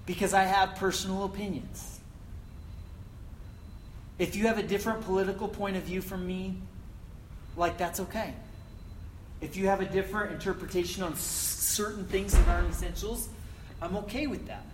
because 0.06 0.32
I 0.32 0.44
have 0.44 0.76
personal 0.76 1.24
opinions. 1.24 2.00
If 4.18 4.34
you 4.34 4.46
have 4.46 4.58
a 4.58 4.62
different 4.62 5.02
political 5.02 5.48
point 5.48 5.76
of 5.76 5.82
view 5.82 6.00
from 6.00 6.26
me, 6.26 6.54
like 7.56 7.76
that's 7.76 8.00
okay. 8.00 8.32
If 9.40 9.56
you 9.56 9.66
have 9.66 9.80
a 9.80 9.84
different 9.84 10.32
interpretation 10.32 11.02
on 11.02 11.14
certain 11.16 12.04
things 12.06 12.32
that 12.32 12.48
aren't 12.48 12.70
essentials, 12.70 13.28
I'm 13.82 13.96
okay 13.98 14.26
with 14.26 14.46
that. 14.46 14.64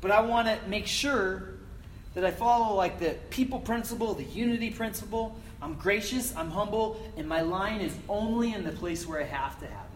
But 0.00 0.12
I 0.12 0.20
want 0.20 0.46
to 0.46 0.58
make 0.68 0.86
sure 0.86 1.54
that 2.14 2.24
I 2.24 2.30
follow 2.30 2.76
like 2.76 3.00
the 3.00 3.16
people 3.30 3.58
principle, 3.58 4.14
the 4.14 4.24
unity 4.24 4.70
principle. 4.70 5.36
I'm 5.60 5.74
gracious, 5.74 6.34
I'm 6.36 6.50
humble, 6.50 7.00
and 7.16 7.28
my 7.28 7.40
line 7.40 7.80
is 7.80 7.94
only 8.08 8.52
in 8.52 8.64
the 8.64 8.72
place 8.72 9.06
where 9.06 9.20
I 9.20 9.24
have 9.24 9.58
to 9.60 9.66
have 9.66 9.86
it. 9.86 9.91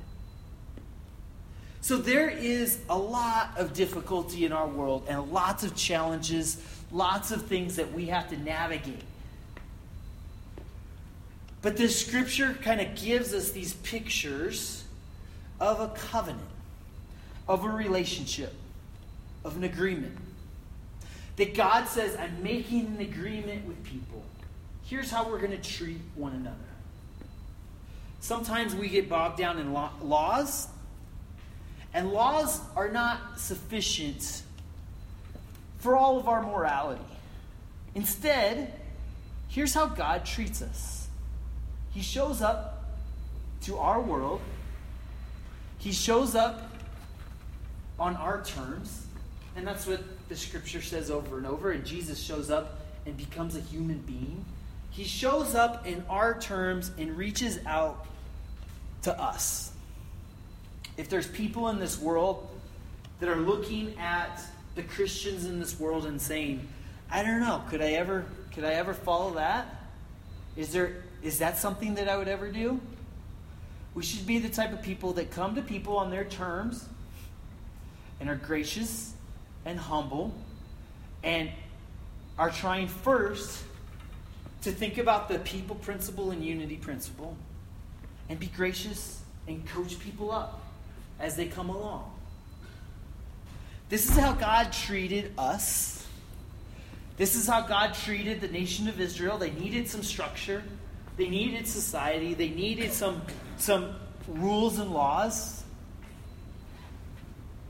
So 1.86 1.96
there 1.96 2.28
is 2.28 2.80
a 2.88 2.98
lot 2.98 3.52
of 3.56 3.72
difficulty 3.72 4.44
in 4.44 4.50
our 4.50 4.66
world 4.66 5.04
and 5.06 5.30
lots 5.30 5.62
of 5.62 5.76
challenges, 5.76 6.60
lots 6.90 7.30
of 7.30 7.46
things 7.46 7.76
that 7.76 7.92
we 7.92 8.06
have 8.06 8.28
to 8.30 8.36
navigate. 8.36 9.04
But 11.62 11.76
this 11.76 11.96
scripture 12.04 12.54
kind 12.54 12.80
of 12.80 12.96
gives 12.96 13.32
us 13.32 13.52
these 13.52 13.74
pictures 13.74 14.82
of 15.60 15.78
a 15.78 15.86
covenant, 15.90 16.48
of 17.46 17.62
a 17.62 17.68
relationship, 17.68 18.52
of 19.44 19.56
an 19.56 19.62
agreement. 19.62 20.18
That 21.36 21.54
God 21.54 21.86
says, 21.86 22.16
I'm 22.16 22.42
making 22.42 22.86
an 22.86 23.00
agreement 23.00 23.64
with 23.64 23.80
people. 23.84 24.24
Here's 24.86 25.12
how 25.12 25.28
we're 25.28 25.38
going 25.38 25.52
to 25.52 25.56
treat 25.58 26.00
one 26.16 26.32
another. 26.32 26.56
Sometimes 28.18 28.74
we 28.74 28.88
get 28.88 29.08
bogged 29.08 29.38
down 29.38 29.60
in 29.60 29.72
laws, 29.72 30.66
and 31.94 32.12
laws 32.12 32.60
are 32.74 32.88
not 32.88 33.38
sufficient 33.38 34.42
for 35.78 35.96
all 35.96 36.18
of 36.18 36.28
our 36.28 36.42
morality. 36.42 37.00
Instead, 37.94 38.72
here's 39.48 39.72
how 39.72 39.86
God 39.86 40.24
treats 40.24 40.60
us 40.62 40.96
he 41.96 42.02
shows 42.02 42.42
up 42.42 42.84
to 43.62 43.78
our 43.78 44.02
world, 44.02 44.42
He 45.78 45.92
shows 45.92 46.34
up 46.34 46.70
on 47.98 48.16
our 48.16 48.42
terms, 48.42 49.06
and 49.56 49.66
that's 49.66 49.86
what 49.86 50.02
the 50.28 50.36
scripture 50.36 50.82
says 50.82 51.10
over 51.10 51.38
and 51.38 51.46
over. 51.46 51.70
And 51.70 51.86
Jesus 51.86 52.22
shows 52.22 52.50
up 52.50 52.80
and 53.06 53.16
becomes 53.16 53.56
a 53.56 53.60
human 53.60 54.00
being. 54.00 54.44
He 54.90 55.04
shows 55.04 55.54
up 55.54 55.86
in 55.86 56.04
our 56.10 56.38
terms 56.38 56.90
and 56.98 57.16
reaches 57.16 57.60
out 57.64 58.06
to 59.02 59.18
us. 59.18 59.72
If 60.96 61.08
there's 61.08 61.26
people 61.26 61.68
in 61.68 61.78
this 61.78 62.00
world 62.00 62.48
that 63.20 63.28
are 63.28 63.36
looking 63.36 63.96
at 63.98 64.40
the 64.74 64.82
Christians 64.82 65.44
in 65.44 65.58
this 65.58 65.78
world 65.78 66.06
and 66.06 66.20
saying, 66.20 66.66
I 67.10 67.22
don't 67.22 67.40
know, 67.40 67.62
could 67.68 67.82
I 67.82 67.92
ever 67.92 68.26
could 68.54 68.64
I 68.64 68.72
ever 68.72 68.94
follow 68.94 69.34
that? 69.34 69.66
Is 70.56 70.72
there 70.72 71.02
is 71.22 71.38
that 71.38 71.58
something 71.58 71.94
that 71.96 72.08
I 72.08 72.16
would 72.16 72.28
ever 72.28 72.50
do? 72.50 72.80
We 73.94 74.02
should 74.02 74.26
be 74.26 74.38
the 74.38 74.48
type 74.48 74.72
of 74.72 74.82
people 74.82 75.14
that 75.14 75.30
come 75.30 75.54
to 75.54 75.62
people 75.62 75.96
on 75.96 76.10
their 76.10 76.24
terms 76.24 76.86
and 78.20 78.28
are 78.28 78.36
gracious 78.36 79.14
and 79.64 79.78
humble 79.78 80.34
and 81.22 81.50
are 82.38 82.50
trying 82.50 82.88
first 82.88 83.62
to 84.62 84.72
think 84.72 84.98
about 84.98 85.28
the 85.28 85.38
people 85.40 85.76
principle 85.76 86.30
and 86.30 86.44
unity 86.44 86.76
principle 86.76 87.36
and 88.28 88.38
be 88.38 88.46
gracious 88.46 89.22
and 89.48 89.66
coach 89.68 89.98
people 89.98 90.30
up 90.30 90.65
as 91.20 91.36
they 91.36 91.46
come 91.46 91.70
along. 91.70 92.10
This 93.88 94.10
is 94.10 94.16
how 94.16 94.32
God 94.32 94.72
treated 94.72 95.32
us. 95.38 96.06
This 97.16 97.34
is 97.34 97.46
how 97.46 97.62
God 97.62 97.94
treated 97.94 98.40
the 98.40 98.48
nation 98.48 98.88
of 98.88 99.00
Israel. 99.00 99.38
They 99.38 99.50
needed 99.50 99.88
some 99.88 100.02
structure. 100.02 100.62
They 101.16 101.28
needed 101.28 101.66
society. 101.66 102.34
They 102.34 102.50
needed 102.50 102.92
some, 102.92 103.22
some 103.56 103.94
rules 104.28 104.78
and 104.78 104.90
laws. 104.92 105.64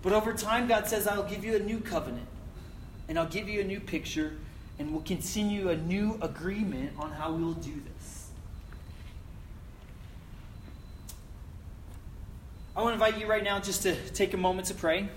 But 0.02 0.12
over 0.12 0.32
time, 0.32 0.68
God 0.68 0.86
says, 0.86 1.06
I'll 1.06 1.28
give 1.28 1.44
you 1.44 1.56
a 1.56 1.60
new 1.60 1.80
covenant, 1.80 2.28
and 3.08 3.18
I'll 3.18 3.26
give 3.26 3.48
you 3.48 3.60
a 3.60 3.64
new 3.64 3.80
picture, 3.80 4.34
and 4.78 4.92
we'll 4.92 5.02
continue 5.02 5.68
a 5.70 5.76
new 5.76 6.18
agreement 6.22 6.92
on 6.98 7.10
how 7.10 7.32
we 7.32 7.42
will 7.42 7.54
do 7.54 7.74
this. 7.74 8.15
I 12.76 12.82
want 12.82 12.90
to 12.98 13.04
invite 13.06 13.18
you 13.18 13.26
right 13.26 13.42
now 13.42 13.58
just 13.58 13.82
to 13.84 13.96
take 14.10 14.34
a 14.34 14.36
moment 14.36 14.68
to 14.68 14.74
pray. 14.74 15.08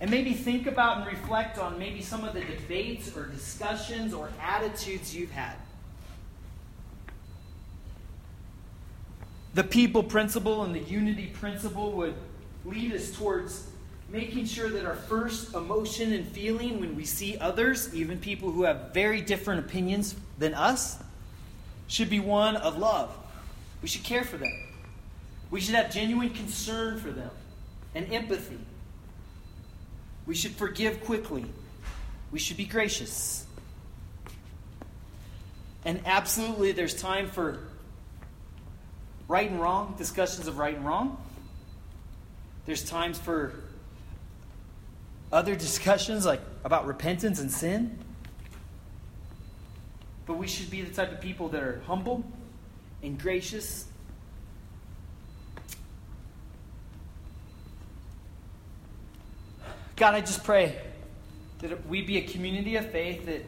And 0.00 0.10
maybe 0.10 0.34
think 0.34 0.66
about 0.66 0.98
and 0.98 1.06
reflect 1.06 1.56
on 1.56 1.78
maybe 1.78 2.02
some 2.02 2.24
of 2.24 2.34
the 2.34 2.40
debates 2.40 3.16
or 3.16 3.26
discussions 3.26 4.12
or 4.12 4.28
attitudes 4.42 5.14
you've 5.14 5.30
had. 5.30 5.54
The 9.54 9.62
people 9.62 10.02
principle 10.02 10.64
and 10.64 10.74
the 10.74 10.80
unity 10.80 11.26
principle 11.26 11.92
would 11.92 12.14
lead 12.64 12.92
us 12.92 13.12
towards 13.12 13.68
making 14.08 14.46
sure 14.46 14.68
that 14.68 14.84
our 14.84 14.96
first 14.96 15.54
emotion 15.54 16.12
and 16.12 16.26
feeling 16.26 16.80
when 16.80 16.96
we 16.96 17.04
see 17.04 17.38
others, 17.38 17.94
even 17.94 18.18
people 18.18 18.50
who 18.50 18.64
have 18.64 18.92
very 18.92 19.20
different 19.20 19.64
opinions 19.64 20.16
than 20.38 20.54
us, 20.54 20.98
should 21.86 22.10
be 22.10 22.20
one 22.20 22.56
of 22.56 22.76
love. 22.76 23.16
We 23.80 23.88
should 23.88 24.02
care 24.02 24.24
for 24.24 24.38
them. 24.38 24.65
We 25.50 25.60
should 25.60 25.74
have 25.74 25.92
genuine 25.92 26.30
concern 26.30 26.98
for 26.98 27.10
them 27.10 27.30
and 27.94 28.12
empathy. 28.12 28.58
We 30.26 30.34
should 30.34 30.52
forgive 30.52 31.04
quickly. 31.04 31.46
We 32.32 32.38
should 32.38 32.56
be 32.56 32.64
gracious. 32.64 33.46
And 35.84 36.00
absolutely, 36.04 36.72
there's 36.72 37.00
time 37.00 37.28
for 37.28 37.60
right 39.28 39.48
and 39.48 39.60
wrong, 39.60 39.94
discussions 39.96 40.48
of 40.48 40.58
right 40.58 40.76
and 40.76 40.84
wrong. 40.84 41.16
There's 42.66 42.84
times 42.84 43.18
for 43.18 43.54
other 45.32 45.54
discussions 45.54 46.26
like 46.26 46.40
about 46.64 46.86
repentance 46.86 47.38
and 47.38 47.50
sin. 47.50 47.98
But 50.26 50.38
we 50.38 50.48
should 50.48 50.70
be 50.70 50.82
the 50.82 50.92
type 50.92 51.12
of 51.12 51.20
people 51.20 51.48
that 51.50 51.62
are 51.62 51.80
humble 51.86 52.24
and 53.02 53.16
gracious. 53.20 53.86
God, 59.96 60.14
I 60.14 60.20
just 60.20 60.44
pray 60.44 60.78
that 61.60 61.86
we 61.88 62.02
be 62.02 62.18
a 62.18 62.22
community 62.22 62.76
of 62.76 62.90
faith 62.90 63.26
that 63.26 63.44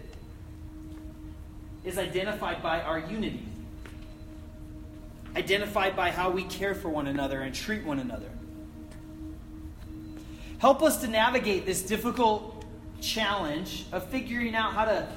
is 1.84 1.98
identified 1.98 2.62
by 2.62 2.80
our 2.80 2.98
unity 2.98 3.48
identified 5.38 5.94
by 5.94 6.10
how 6.10 6.30
we 6.30 6.42
care 6.44 6.74
for 6.74 6.88
one 6.88 7.06
another 7.06 7.42
and 7.42 7.54
treat 7.54 7.84
one 7.84 8.00
another. 8.00 8.28
Help 10.58 10.82
us 10.82 11.00
to 11.00 11.06
navigate 11.06 11.64
this 11.64 11.82
difficult 11.82 12.64
challenge 13.00 13.86
of 13.92 14.04
figuring 14.08 14.56
out 14.56 14.72
how 14.72 14.84
to 14.84 15.08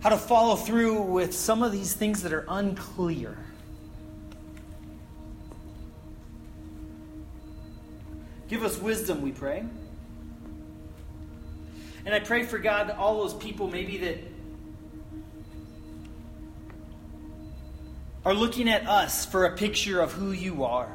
how 0.00 0.08
to 0.08 0.16
follow 0.16 0.56
through 0.56 1.00
with 1.00 1.32
some 1.32 1.62
of 1.62 1.70
these 1.70 1.92
things 1.92 2.22
that 2.22 2.32
are 2.32 2.44
unclear. 2.48 3.36
Give 8.52 8.64
us 8.64 8.78
wisdom, 8.78 9.22
we 9.22 9.32
pray. 9.32 9.64
And 12.04 12.14
I 12.14 12.20
pray 12.20 12.42
for 12.42 12.58
God 12.58 12.90
that 12.90 12.98
all 12.98 13.22
those 13.22 13.32
people 13.32 13.66
maybe 13.66 13.96
that 13.96 14.18
are 18.26 18.34
looking 18.34 18.68
at 18.68 18.86
us 18.86 19.24
for 19.24 19.46
a 19.46 19.56
picture 19.56 20.02
of 20.02 20.12
who 20.12 20.32
you 20.32 20.64
are. 20.64 20.94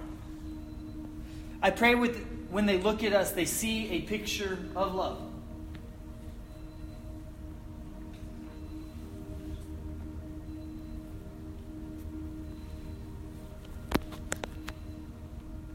I 1.59 1.71
pray 1.71 1.95
with 1.95 2.23
when 2.51 2.67
they 2.67 2.77
look 2.77 3.03
at 3.03 3.13
us, 3.13 3.31
they 3.31 3.45
see 3.45 3.89
a 3.89 4.01
picture 4.01 4.59
of 4.75 4.93
love. 4.93 5.26